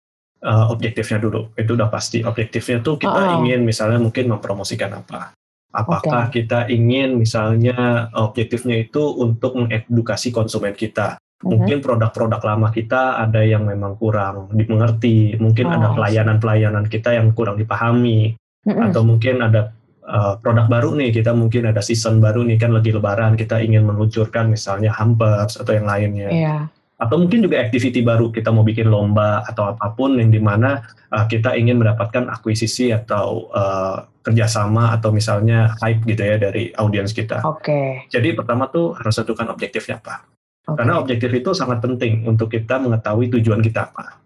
uh, 0.42 0.66
objektifnya 0.72 1.20
dulu. 1.20 1.52
Itu 1.54 1.76
udah 1.76 1.92
pasti. 1.92 2.24
Objektifnya 2.24 2.80
tuh 2.80 2.96
kita 2.96 3.20
uh. 3.20 3.36
ingin 3.44 3.62
misalnya 3.62 4.00
mungkin 4.00 4.32
mempromosikan 4.32 4.96
apa. 4.96 5.36
Apakah 5.70 6.26
okay. 6.26 6.42
kita 6.42 6.66
ingin 6.66 7.14
misalnya 7.14 8.10
objektifnya 8.18 8.82
itu 8.82 9.06
untuk 9.14 9.54
mengedukasi 9.54 10.34
konsumen 10.34 10.74
kita 10.74 11.20
Mm-hmm. 11.40 11.56
Mungkin 11.56 11.78
produk-produk 11.80 12.42
lama 12.44 12.68
kita 12.68 13.16
ada 13.16 13.40
yang 13.40 13.64
memang 13.64 13.96
kurang 13.96 14.52
dimengerti, 14.52 15.40
mungkin 15.40 15.72
oh. 15.72 15.76
ada 15.80 15.88
pelayanan-pelayanan 15.96 16.84
kita 16.92 17.16
yang 17.16 17.32
kurang 17.32 17.56
dipahami, 17.56 18.36
mm-hmm. 18.36 18.92
atau 18.92 19.00
mungkin 19.00 19.40
ada 19.40 19.72
uh, 20.10 20.34
produk 20.42 20.66
baru 20.66 20.98
nih, 20.98 21.14
kita 21.14 21.30
mungkin 21.30 21.70
ada 21.70 21.78
season 21.78 22.18
baru 22.18 22.42
nih 22.42 22.58
kan 22.58 22.74
lagi 22.74 22.90
lebaran, 22.90 23.38
kita 23.38 23.62
ingin 23.62 23.86
meluncurkan 23.86 24.50
misalnya 24.50 24.90
hampers 24.90 25.54
atau 25.56 25.72
yang 25.72 25.86
lainnya. 25.86 26.28
Yeah. 26.28 26.60
Atau 27.00 27.16
mungkin 27.16 27.40
juga 27.40 27.62
activity 27.62 28.04
baru, 28.04 28.28
kita 28.28 28.52
mau 28.52 28.60
bikin 28.60 28.92
lomba 28.92 29.40
atau 29.48 29.72
apa 29.72 29.96
pun 29.96 30.20
yang 30.20 30.28
di 30.28 30.42
mana 30.42 30.84
uh, 31.08 31.24
kita 31.24 31.56
ingin 31.56 31.80
mendapatkan 31.80 32.28
akuisisi 32.28 32.92
atau 32.92 33.48
uh, 33.56 34.04
kerjasama 34.20 34.92
atau 34.92 35.08
misalnya 35.08 35.72
hype 35.80 36.04
gitu 36.04 36.20
ya 36.20 36.36
dari 36.36 36.68
audiens 36.76 37.16
kita. 37.16 37.40
Oke. 37.48 37.64
Okay. 37.64 37.88
Jadi 38.12 38.36
pertama 38.36 38.68
tuh 38.68 38.92
harus 38.92 39.16
tentukan 39.16 39.48
objektifnya 39.48 39.96
apa. 39.96 40.28
Okay. 40.68 40.76
Karena 40.76 41.00
objektif 41.00 41.30
itu 41.32 41.50
sangat 41.56 41.80
penting 41.80 42.28
untuk 42.28 42.52
kita 42.52 42.76
mengetahui 42.76 43.32
tujuan 43.32 43.64
kita 43.64 43.88
apa. 43.88 44.20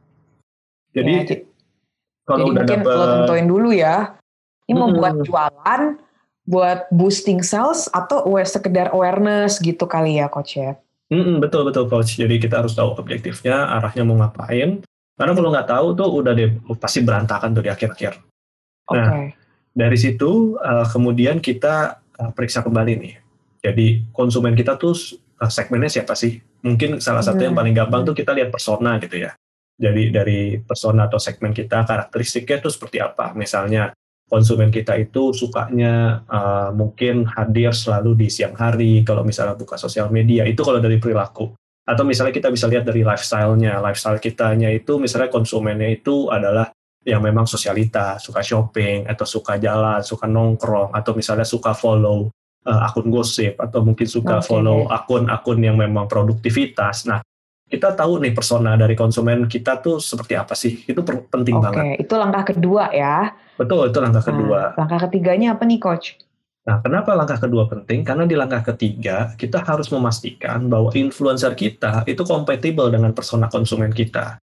Jadi 0.94 1.12
ya, 1.14 1.22
kalau 2.26 2.38
jadi 2.42 2.50
udah 2.50 2.62
mungkin 2.64 2.80
dapet, 2.82 2.94
lo 2.98 3.04
tentuin 3.22 3.46
dulu 3.46 3.70
ya. 3.70 3.96
Ini 4.64 4.72
hmm. 4.72 4.80
mau 4.80 4.90
buat 4.92 5.14
jualan, 5.24 5.82
buat 6.44 6.78
boosting 6.92 7.40
sales 7.40 7.88
atau 7.92 8.24
sekedar 8.44 8.92
awareness 8.92 9.60
gitu 9.60 9.84
kali 9.88 10.20
ya 10.20 10.28
coach 10.28 10.60
ya. 10.60 10.76
Hmm, 11.12 11.40
betul 11.40 11.68
betul 11.68 11.88
coach. 11.88 12.16
Jadi 12.16 12.40
kita 12.40 12.64
harus 12.64 12.72
tahu 12.72 12.96
objektifnya, 12.96 13.76
arahnya 13.76 14.04
mau 14.04 14.16
ngapain. 14.20 14.80
Karena 15.14 15.32
kalau 15.36 15.48
nggak 15.54 15.68
tahu 15.70 15.86
tuh 15.94 16.08
udah 16.10 16.32
deh 16.34 16.50
pasti 16.80 17.04
berantakan 17.04 17.54
tuh 17.54 17.62
di 17.62 17.70
akhir-akhir. 17.70 18.18
Nah, 18.90 19.08
okay. 19.08 19.26
dari 19.72 19.96
situ 19.96 20.58
uh, 20.58 20.84
kemudian 20.90 21.38
kita 21.38 22.02
uh, 22.18 22.30
periksa 22.34 22.60
kembali 22.66 22.92
nih. 22.98 23.14
Jadi 23.64 23.86
konsumen 24.10 24.52
kita 24.58 24.76
tuh 24.76 24.92
uh, 25.38 25.48
segmennya 25.48 25.88
siapa 26.02 26.18
sih? 26.18 26.42
Mungkin 26.66 26.98
salah 26.98 27.22
satu 27.22 27.40
hmm. 27.40 27.46
yang 27.52 27.54
paling 27.54 27.74
gampang 27.76 28.02
tuh 28.02 28.16
kita 28.16 28.34
lihat 28.34 28.50
persona 28.50 28.98
gitu 28.98 29.22
ya. 29.22 29.32
Jadi 29.74 30.10
dari 30.10 30.58
persona 30.62 31.06
atau 31.06 31.18
segmen 31.18 31.54
kita 31.54 31.86
karakteristiknya 31.86 32.62
itu 32.62 32.70
seperti 32.70 32.98
apa? 32.98 33.34
Misalnya 33.38 33.94
konsumen 34.28 34.72
kita 34.72 34.96
itu 34.96 35.36
sukanya 35.36 36.24
uh, 36.26 36.70
mungkin 36.72 37.28
hadir 37.28 37.76
selalu 37.76 38.26
di 38.26 38.28
siang 38.32 38.56
hari 38.56 39.04
kalau 39.04 39.22
misalnya 39.22 39.54
buka 39.54 39.76
sosial 39.76 40.08
media 40.08 40.48
itu 40.48 40.64
kalau 40.64 40.80
dari 40.80 40.96
perilaku 40.96 41.52
atau 41.84 42.04
misalnya 42.08 42.32
kita 42.32 42.48
bisa 42.48 42.64
lihat 42.64 42.88
dari 42.88 43.04
lifestyle-nya 43.04 43.76
lifestyle 43.84 44.16
kitanya 44.16 44.72
itu 44.72 44.96
misalnya 44.96 45.28
konsumennya 45.28 45.92
itu 45.92 46.32
adalah 46.32 46.72
yang 47.04 47.20
memang 47.20 47.44
sosialita 47.44 48.16
suka 48.16 48.40
shopping 48.40 49.04
atau 49.04 49.28
suka 49.28 49.60
jalan 49.60 50.00
suka 50.00 50.24
nongkrong 50.24 50.96
atau 50.96 51.12
misalnya 51.12 51.44
suka 51.44 51.76
follow 51.76 52.32
uh, 52.64 52.80
akun 52.88 53.12
gosip 53.12 53.60
atau 53.60 53.84
mungkin 53.84 54.08
suka 54.08 54.40
okay. 54.40 54.48
follow 54.48 54.88
akun-akun 54.88 55.60
yang 55.60 55.76
memang 55.76 56.08
produktivitas. 56.08 57.04
Nah, 57.04 57.20
kita 57.74 57.98
tahu 57.98 58.22
nih 58.22 58.30
persona 58.30 58.78
dari 58.78 58.94
konsumen 58.94 59.50
kita 59.50 59.82
tuh 59.82 59.98
seperti 59.98 60.38
apa 60.38 60.54
sih? 60.54 60.86
Itu 60.86 61.02
penting 61.02 61.58
okay. 61.58 61.64
banget. 61.66 61.82
Oke, 61.82 61.94
itu 62.06 62.14
langkah 62.14 62.44
kedua 62.46 62.84
ya. 62.94 63.34
Betul, 63.58 63.90
itu 63.90 63.98
langkah 63.98 64.22
nah, 64.22 64.28
kedua. 64.30 64.60
Langkah 64.78 64.98
ketiganya 65.10 65.58
apa 65.58 65.66
nih, 65.66 65.82
coach? 65.82 66.14
Nah, 66.64 66.80
kenapa 66.80 67.12
langkah 67.12 67.36
kedua 67.36 67.68
penting? 67.68 68.06
Karena 68.06 68.24
di 68.24 68.38
langkah 68.38 68.64
ketiga, 68.64 69.36
kita 69.36 69.60
harus 69.60 69.92
memastikan 69.92 70.70
bahwa 70.70 70.94
influencer 70.96 71.52
kita 71.52 72.06
itu 72.08 72.24
kompatibel 72.24 72.88
dengan 72.88 73.12
persona 73.12 73.52
konsumen 73.52 73.92
kita. 73.92 74.40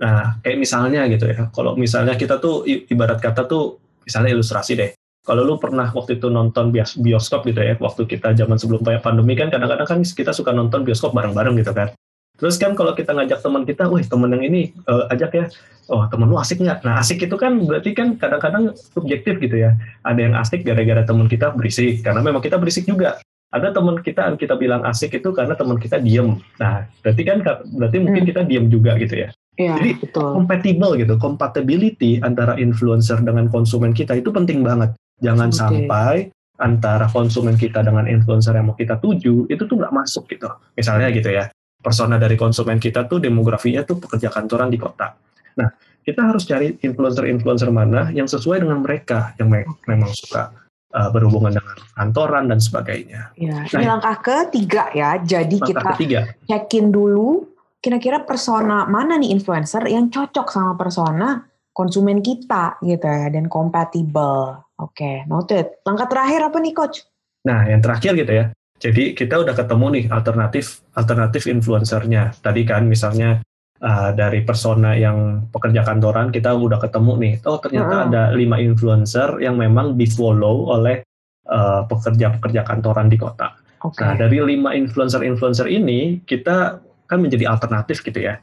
Nah, 0.00 0.40
kayak 0.42 0.58
misalnya 0.58 1.06
gitu 1.06 1.30
ya, 1.30 1.52
kalau 1.52 1.76
misalnya 1.76 2.16
kita 2.16 2.40
tuh 2.42 2.66
ibarat 2.66 3.20
kata 3.22 3.46
tuh, 3.46 3.78
misalnya 4.02 4.34
ilustrasi 4.34 4.72
deh, 4.74 4.90
kalau 5.22 5.44
lu 5.44 5.60
pernah 5.60 5.92
waktu 5.92 6.18
itu 6.18 6.26
nonton 6.26 6.72
bioskop 6.74 7.46
gitu 7.46 7.60
ya, 7.60 7.76
waktu 7.78 8.08
kita 8.08 8.34
zaman 8.34 8.56
sebelum 8.56 8.80
pandemi 9.04 9.36
kan 9.36 9.52
kadang-kadang 9.52 9.86
kan 9.86 10.00
kita 10.02 10.32
suka 10.32 10.50
nonton 10.50 10.82
bioskop 10.82 11.12
bareng-bareng 11.14 11.54
gitu 11.60 11.70
kan. 11.70 11.94
Terus 12.40 12.56
kan 12.56 12.72
kalau 12.72 12.96
kita 12.96 13.12
ngajak 13.12 13.44
teman 13.44 13.62
kita, 13.68 13.84
wih 13.92 14.02
temen 14.02 14.32
yang 14.32 14.44
ini 14.48 14.72
uh, 14.88 15.12
ajak 15.12 15.30
ya, 15.36 15.44
oh 15.92 16.08
temen 16.08 16.32
lu 16.32 16.40
asik 16.40 16.64
nggak? 16.64 16.80
Nah 16.82 17.04
asik 17.04 17.20
itu 17.20 17.36
kan 17.36 17.60
berarti 17.60 17.92
kan 17.92 18.16
kadang-kadang 18.16 18.72
subjektif 18.74 19.36
gitu 19.38 19.60
ya. 19.60 19.76
Ada 20.08 20.20
yang 20.24 20.34
asik 20.40 20.64
gara-gara 20.64 21.04
teman 21.04 21.28
kita 21.28 21.52
berisik, 21.52 22.00
karena 22.00 22.24
memang 22.24 22.40
kita 22.40 22.56
berisik 22.56 22.88
juga. 22.88 23.20
Ada 23.50 23.74
teman 23.74 23.98
kita 24.00 24.30
yang 24.30 24.38
kita 24.40 24.54
bilang 24.56 24.86
asik 24.88 25.20
itu 25.20 25.28
karena 25.36 25.52
teman 25.52 25.76
kita 25.76 26.00
diem. 26.00 26.40
Nah 26.56 26.88
berarti 27.04 27.22
kan 27.28 27.38
berarti 27.76 27.96
mungkin 28.00 28.22
hmm. 28.24 28.30
kita 28.32 28.40
diem 28.48 28.66
juga 28.72 28.96
gitu 28.96 29.14
ya. 29.26 29.28
Ya, 29.60 29.76
Jadi 29.76 30.00
betul. 30.00 30.30
compatible 30.40 30.92
gitu, 30.96 31.14
compatibility 31.20 32.16
antara 32.24 32.56
influencer 32.56 33.20
dengan 33.20 33.50
konsumen 33.52 33.92
kita 33.92 34.16
itu 34.16 34.32
penting 34.32 34.64
banget. 34.64 34.96
Jangan 35.20 35.52
okay. 35.52 35.60
sampai 35.60 36.14
antara 36.56 37.04
konsumen 37.12 37.60
kita 37.60 37.84
dengan 37.84 38.08
influencer 38.08 38.56
yang 38.56 38.72
mau 38.72 38.76
kita 38.78 38.96
tuju 39.00 39.50
itu 39.52 39.62
tuh 39.68 39.76
nggak 39.76 39.92
masuk 39.92 40.24
gitu. 40.32 40.48
Misalnya 40.78 41.12
gitu 41.12 41.28
ya, 41.28 41.52
persona 41.80 42.20
dari 42.20 42.36
konsumen 42.36 42.76
kita 42.76 43.08
tuh 43.08 43.18
demografinya 43.18 43.82
tuh 43.82 43.98
pekerja 43.98 44.28
kantoran 44.28 44.68
di 44.68 44.76
kota. 44.76 45.16
Nah, 45.56 45.68
kita 46.00 46.20
harus 46.28 46.44
cari 46.48 46.76
influencer-influencer 46.80 47.68
mana 47.72 48.08
yang 48.12 48.28
sesuai 48.28 48.64
dengan 48.64 48.80
mereka 48.80 49.36
yang 49.36 49.52
me 49.52 49.64
memang 49.88 50.12
suka 50.12 50.52
uh, 50.92 51.08
berhubungan 51.12 51.56
dengan 51.56 51.76
kantoran 51.96 52.44
dan 52.48 52.60
sebagainya. 52.60 53.32
Ya, 53.36 53.64
nah, 53.64 53.80
ini 53.80 53.86
langkah 53.88 54.16
ketiga 54.20 54.92
ya. 54.92 55.20
Jadi 55.20 55.56
kita 55.60 55.80
ketiga. 55.96 56.20
cekin 56.46 56.92
dulu 56.92 57.48
kira-kira 57.80 58.20
persona 58.24 58.84
mana 58.84 59.16
nih 59.16 59.32
influencer 59.32 59.88
yang 59.88 60.12
cocok 60.12 60.46
sama 60.52 60.76
persona 60.76 61.48
konsumen 61.72 62.20
kita 62.20 62.76
gitu 62.84 63.08
ya 63.08 63.32
dan 63.32 63.48
kompatibel. 63.48 64.60
Oke, 64.80 64.96
okay, 64.96 65.16
noted. 65.28 65.80
Langkah 65.84 66.08
terakhir 66.08 66.48
apa 66.48 66.56
nih 66.60 66.72
coach? 66.76 67.04
Nah, 67.44 67.68
yang 67.68 67.80
terakhir 67.80 68.16
gitu 68.16 68.32
ya. 68.32 68.44
Jadi 68.80 69.12
kita 69.12 69.44
udah 69.44 69.52
ketemu 69.52 69.86
nih 69.92 70.04
alternatif 70.08 70.80
alternatif 70.96 71.44
influencernya. 71.44 72.32
Tadi 72.40 72.64
kan 72.64 72.88
misalnya 72.88 73.44
uh, 73.84 74.10
dari 74.16 74.40
persona 74.40 74.96
yang 74.96 75.48
pekerja 75.52 75.84
kantoran 75.84 76.32
kita 76.32 76.56
udah 76.56 76.80
ketemu 76.80 77.12
nih. 77.20 77.34
Oh 77.44 77.60
ternyata 77.60 77.94
-huh. 77.94 78.06
ada 78.08 78.22
lima 78.32 78.56
influencer 78.56 79.36
yang 79.44 79.60
memang 79.60 80.00
di 80.00 80.08
follow 80.08 80.72
oleh 80.72 81.04
uh, 81.52 81.84
pekerja-pekerja 81.84 82.64
kantoran 82.64 83.12
di 83.12 83.20
kota. 83.20 83.52
Okay. 83.80 84.00
Nah 84.00 84.16
dari 84.16 84.40
lima 84.40 84.72
influencer-influencer 84.72 85.68
ini 85.68 86.24
kita 86.24 86.80
kan 87.04 87.18
menjadi 87.20 87.52
alternatif 87.52 88.00
gitu 88.00 88.22
ya 88.22 88.40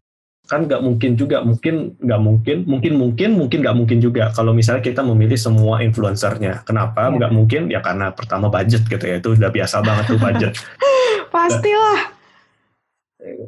kan 0.47 0.63
nggak 0.63 0.79
mungkin 0.79 1.19
juga 1.19 1.43
mungkin 1.43 1.99
nggak 1.99 2.21
mungkin 2.23 2.57
mungkin 2.63 2.93
mungkin 2.95 3.29
mungkin 3.36 3.60
nggak 3.60 3.77
mungkin 3.77 3.99
juga. 3.99 4.31
Kalau 4.31 4.55
misalnya 4.55 4.79
kita 4.79 5.03
memilih 5.03 5.36
semua 5.36 5.83
influencernya. 5.83 6.63
Kenapa? 6.63 7.12
Iya. 7.12 7.15
nggak 7.19 7.31
ya. 7.31 7.36
mungkin? 7.36 7.62
Ya 7.67 7.79
karena 7.83 8.15
pertama 8.15 8.47
budget 8.47 8.88
gitu 8.88 9.03
ya. 9.03 9.19
Itu 9.19 9.36
udah 9.36 9.51
biasa 9.51 9.83
banget 9.83 10.03
tuh 10.07 10.19
budget. 10.19 10.53
Pastilah. 11.36 12.15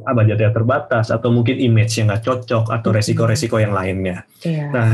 Ah, 0.03 0.11
budgetnya 0.11 0.51
terbatas. 0.51 1.07
Atau 1.07 1.31
mungkin 1.31 1.55
image 1.55 2.03
yang 2.03 2.11
nggak 2.11 2.27
cocok. 2.27 2.67
Atau 2.67 2.91
resiko-resiko 2.91 3.55
yang 3.63 3.71
lainnya. 3.71 4.27
Ya. 4.43 4.67
nah 4.67 4.91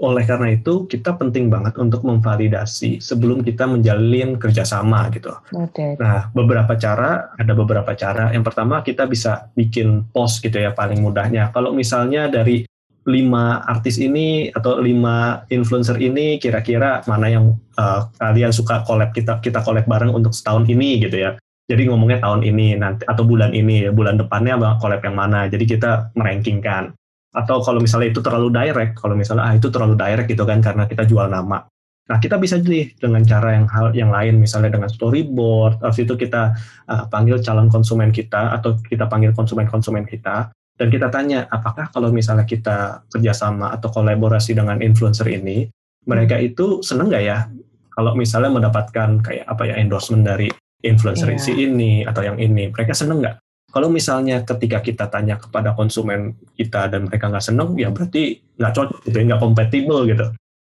oleh 0.00 0.24
karena 0.24 0.56
itu 0.56 0.88
kita 0.88 1.20
penting 1.20 1.52
banget 1.52 1.76
untuk 1.76 2.00
memvalidasi 2.08 3.04
sebelum 3.04 3.44
kita 3.44 3.68
menjalin 3.68 4.40
kerjasama 4.40 5.12
gitu. 5.12 5.36
Okay. 5.52 6.00
Nah 6.00 6.32
beberapa 6.32 6.72
cara 6.80 7.36
ada 7.36 7.52
beberapa 7.52 7.92
cara. 7.92 8.32
Yang 8.32 8.44
pertama 8.48 8.80
kita 8.80 9.04
bisa 9.04 9.52
bikin 9.52 10.08
post 10.08 10.40
gitu 10.40 10.56
ya 10.56 10.72
paling 10.72 11.04
mudahnya. 11.04 11.52
Kalau 11.52 11.76
misalnya 11.76 12.32
dari 12.32 12.64
lima 13.04 13.64
artis 13.64 13.96
ini 14.00 14.48
atau 14.52 14.80
lima 14.80 15.44
influencer 15.52 15.96
ini 16.00 16.36
kira-kira 16.36 17.00
mana 17.08 17.32
yang 17.32 17.56
uh, 17.76 18.08
kalian 18.20 18.52
suka 18.52 18.84
collab 18.84 19.12
kita 19.16 19.40
kita 19.40 19.64
collab 19.64 19.88
bareng 19.88 20.12
untuk 20.16 20.32
setahun 20.32 20.64
ini 20.68 21.04
gitu 21.04 21.16
ya. 21.28 21.36
Jadi 21.70 21.86
ngomongnya 21.86 22.24
tahun 22.24 22.42
ini 22.42 22.74
nanti 22.80 23.06
atau 23.06 23.22
bulan 23.22 23.54
ini 23.54 23.86
bulan 23.94 24.18
depannya 24.18 24.58
collab 24.80 25.04
yang 25.04 25.16
mana. 25.16 25.46
Jadi 25.46 25.64
kita 25.76 26.10
merankingkan 26.18 26.96
atau 27.30 27.62
kalau 27.62 27.78
misalnya 27.78 28.10
itu 28.10 28.20
terlalu 28.22 28.50
direct, 28.50 28.98
kalau 28.98 29.14
misalnya 29.14 29.46
ah 29.46 29.54
itu 29.54 29.70
terlalu 29.70 29.94
direct 29.94 30.26
gitu 30.26 30.42
kan 30.42 30.58
karena 30.58 30.84
kita 30.90 31.06
jual 31.06 31.30
nama. 31.30 31.62
Nah 32.10 32.18
kita 32.18 32.42
bisa 32.42 32.58
jadi 32.58 32.90
dengan 32.98 33.22
cara 33.22 33.54
yang 33.54 33.66
hal 33.70 33.94
yang 33.94 34.10
lain, 34.10 34.42
misalnya 34.42 34.74
dengan 34.74 34.90
storyboard, 34.90 35.78
habis 35.78 36.02
itu 36.02 36.18
kita 36.18 36.58
uh, 36.90 37.06
panggil 37.06 37.38
calon 37.38 37.70
konsumen 37.70 38.10
kita 38.10 38.50
atau 38.58 38.74
kita 38.82 39.06
panggil 39.06 39.30
konsumen-konsumen 39.30 40.02
kita 40.10 40.50
dan 40.74 40.88
kita 40.90 41.06
tanya 41.12 41.46
apakah 41.52 41.86
kalau 41.94 42.10
misalnya 42.10 42.48
kita 42.48 43.06
kerjasama 43.12 43.70
atau 43.70 43.94
kolaborasi 43.94 44.58
dengan 44.58 44.82
influencer 44.82 45.30
ini, 45.30 45.70
mereka 46.08 46.34
hmm. 46.34 46.46
itu 46.50 46.66
seneng 46.82 47.14
nggak 47.14 47.24
ya 47.24 47.46
kalau 47.94 48.16
misalnya 48.16 48.48
mendapatkan 48.48 49.20
kayak 49.20 49.44
apa 49.44 49.62
ya 49.68 49.74
endorsement 49.78 50.24
dari 50.24 50.48
influencer 50.80 51.30
yeah. 51.30 51.38
si 51.38 51.52
ini 51.52 52.02
atau 52.08 52.24
yang 52.24 52.40
ini, 52.40 52.72
mereka 52.72 52.96
seneng 52.96 53.20
nggak? 53.20 53.36
Kalau 53.70 53.86
misalnya 53.86 54.42
ketika 54.42 54.82
kita 54.82 55.06
tanya 55.06 55.38
kepada 55.38 55.78
konsumen 55.78 56.34
kita 56.58 56.90
dan 56.90 57.06
mereka 57.06 57.30
nggak 57.30 57.46
seneng, 57.46 57.78
ya 57.78 57.94
berarti 57.94 58.42
nggak 58.58 58.72
cocok 58.74 58.98
gitu, 59.06 59.16
nggak 59.30 59.40
kompatibel 59.40 59.98
gitu, 60.10 60.26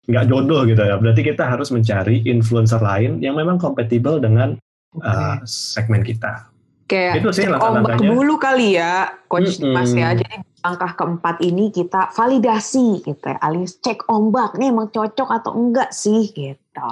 nggak 0.07 0.25
jodoh 0.31 0.61
gitu 0.63 0.79
ya. 0.79 0.95
Berarti 0.95 1.21
kita 1.27 1.43
harus 1.43 1.75
mencari 1.75 2.23
influencer 2.23 2.79
lain 2.79 3.19
yang 3.19 3.35
memang 3.35 3.59
kompatibel 3.59 4.23
dengan 4.23 4.55
uh, 5.03 5.37
segmen 5.43 6.07
kita. 6.07 6.47
Kayak 6.85 7.25
Itu 7.25 7.29
sih 7.33 7.49
cek 7.49 7.57
ombak 7.57 7.61
langkah-langkahnya. 7.61 8.09
dulu 8.13 8.35
kali 8.37 8.67
ya, 8.77 8.93
Coach 9.25 9.57
Mm-mm. 9.57 9.73
Mas 9.73 9.91
ya. 9.91 10.13
Jadi 10.13 10.37
langkah 10.61 10.91
keempat 10.93 11.35
ini 11.41 11.73
kita 11.73 12.13
validasi 12.13 13.01
gitu 13.01 13.25
ya, 13.25 13.37
alias 13.41 13.77
cek 13.81 14.05
ombak 14.05 14.55
nih 14.55 14.69
emang 14.69 14.93
cocok 14.93 15.29
atau 15.29 15.51
enggak 15.57 15.89
sih 15.91 16.29
gitu. 16.31 16.89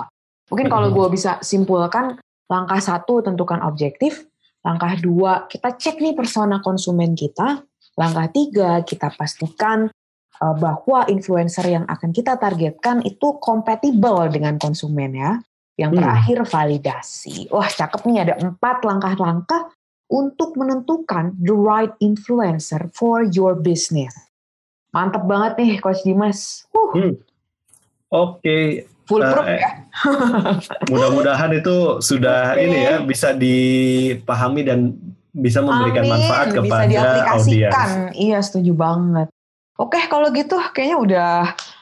Mungkin 0.49 0.67
kalau 0.67 0.91
gue 0.91 1.07
bisa 1.13 1.39
simpulkan, 1.41 2.17
langkah 2.51 2.77
satu 2.77 3.21
tentukan 3.25 3.61
objektif, 3.65 4.25
langkah 4.63 4.95
dua 4.97 5.45
kita 5.51 5.75
cek 5.75 5.99
nih 5.99 6.15
persona 6.15 6.63
konsumen 6.63 7.13
kita, 7.13 7.61
langkah 7.99 8.27
tiga 8.31 8.81
kita 8.81 9.11
pastikan 9.13 9.91
eh, 10.33 10.55
bahwa 10.57 11.05
influencer 11.07 11.69
yang 11.69 11.85
akan 11.85 12.09
kita 12.09 12.35
targetkan 12.35 13.05
itu 13.05 13.37
kompatibel 13.37 14.27
dengan 14.33 14.57
konsumen 14.57 15.13
ya. 15.13 15.31
Yang 15.73 15.91
Hmm. 15.93 15.99
terakhir 16.05 16.37
validasi. 16.45 17.35
Wah 17.49 17.65
cakep 17.65 18.01
nih 18.05 18.17
ada 18.29 18.33
empat 18.41 18.85
langkah-langkah 18.85 19.73
untuk 20.13 20.53
menentukan 20.53 21.33
the 21.41 21.53
right 21.53 21.93
influencer 21.97 22.93
for 22.93 23.25
your 23.25 23.57
business. 23.57 24.13
Mantep 24.93 25.25
banget 25.25 25.57
nih 25.57 25.71
Coach 25.81 26.05
Dimas. 26.05 26.69
Uh, 26.69 26.93
Hmm. 26.93 27.13
Oke, 28.13 28.85
foolproof 29.13 29.45
Eh, 29.45 29.59
ya. 29.59 29.69
mudah-mudahan 30.89 31.51
itu 31.53 31.75
sudah 31.99 32.53
Oke. 32.53 32.63
ini 32.63 32.77
ya 32.81 32.95
bisa 32.99 33.29
dipahami 33.31 34.61
dan 34.61 34.79
bisa 35.29 35.61
memberikan 35.61 36.03
Amin, 36.03 36.13
manfaat 36.13 36.45
bisa 36.47 36.57
kepada 36.59 36.85
diaplikasikan. 36.87 37.69
audiens. 37.71 38.13
Iya, 38.15 38.37
setuju 38.39 38.73
banget. 38.73 39.27
Oke, 39.75 39.97
kalau 40.05 40.29
gitu 40.29 40.57
kayaknya 40.69 40.97
udah 40.99 41.31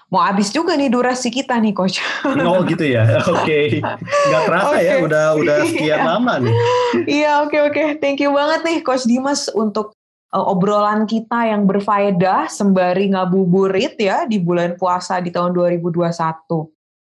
mau 0.08 0.24
habis 0.24 0.48
juga 0.50 0.76
nih 0.76 0.88
durasi 0.88 1.28
kita 1.28 1.56
nih, 1.56 1.72
Coach. 1.72 2.00
Oh 2.48 2.64
gitu 2.64 2.84
ya, 2.84 3.04
oke. 3.34 3.60
Nggak 4.02 4.44
terasa 4.48 4.76
ya, 4.78 4.94
Oke. 4.96 5.06
udah 5.08 5.26
udah 5.36 5.56
sekian 5.66 6.00
Iya. 6.00 6.08
lama 6.08 6.34
nih. 6.40 6.56
Iya, 7.06 7.32
oke 7.42 7.58
oke. 7.66 7.84
Thank 8.00 8.20
you 8.20 8.32
banget 8.32 8.64
nih 8.64 8.78
Coach 8.80 9.04
Dimas 9.04 9.52
untuk 9.52 9.92
uh, 10.32 10.46
obrolan 10.48 11.04
kita 11.04 11.52
yang 11.52 11.68
berfaedah 11.68 12.48
sembari 12.48 13.12
ngabuburit 13.12 13.96
ya 13.96 14.24
di 14.24 14.40
bulan 14.40 14.76
puasa 14.76 15.20
di 15.20 15.28
tahun 15.28 15.52
2021. 15.52 16.08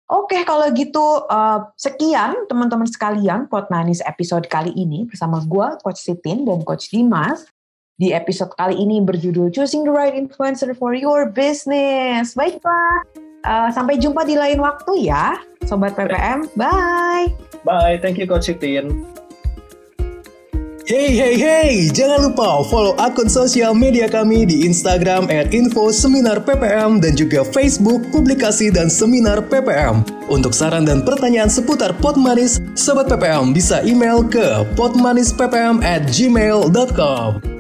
Oke, 0.05 0.45
kalau 0.45 0.69
gitu 0.77 1.25
uh, 1.33 1.65
sekian 1.81 2.45
teman-teman 2.45 2.85
sekalian 2.85 3.49
Pot 3.49 3.73
Manis 3.73 4.05
episode 4.05 4.45
kali 4.53 4.69
ini 4.77 5.09
bersama 5.09 5.41
gua 5.49 5.81
Coach 5.81 6.05
Sitin 6.05 6.45
dan 6.45 6.61
Coach 6.61 6.93
Dimas. 6.93 7.49
Di 7.97 8.13
episode 8.13 8.53
kali 8.59 8.77
ini 8.77 9.01
berjudul 9.01 9.49
Choosing 9.55 9.89
the 9.89 9.95
Right 9.95 10.13
Influencer 10.13 10.77
for 10.77 10.93
Your 10.93 11.33
Business. 11.33 12.37
Baiklah, 12.37 13.07
uh, 13.49 13.73
sampai 13.73 13.97
jumpa 13.97 14.29
di 14.29 14.37
lain 14.37 14.61
waktu 14.61 15.09
ya, 15.09 15.41
Sobat 15.65 15.97
PPM. 15.97 16.53
Bye! 16.53 17.33
Bye, 17.65 17.97
thank 17.97 18.21
you 18.21 18.29
Coach 18.29 18.53
Sitin. 18.53 19.09
Hey 20.85 21.17
hey 21.17 21.41
hey, 21.41 21.89
jangan 21.89 22.29
lupa 22.29 22.61
follow 22.69 22.93
akun 23.01 23.25
sosial 23.25 23.73
media 23.73 24.05
kami 24.05 24.45
di 24.45 24.69
Instagram 24.69 25.33
at 25.33 25.57
info 25.57 25.89
seminar 25.89 26.45
PPM 26.45 27.01
dan 27.01 27.17
juga 27.17 27.41
Facebook 27.41 28.05
publikasi 28.13 28.69
dan 28.69 28.93
seminar 28.93 29.41
PPM. 29.49 30.05
Untuk 30.29 30.53
saran 30.53 30.85
dan 30.85 31.01
pertanyaan 31.01 31.49
seputar 31.49 31.97
Pot 32.05 32.21
Manis, 32.21 32.61
Sobat 32.77 33.09
PPM 33.09 33.57
bisa 33.57 33.81
email 33.81 34.29
ke 34.29 34.61
potmanisppm 34.77 35.81
at 35.81 36.05
gmail.com. 36.13 37.54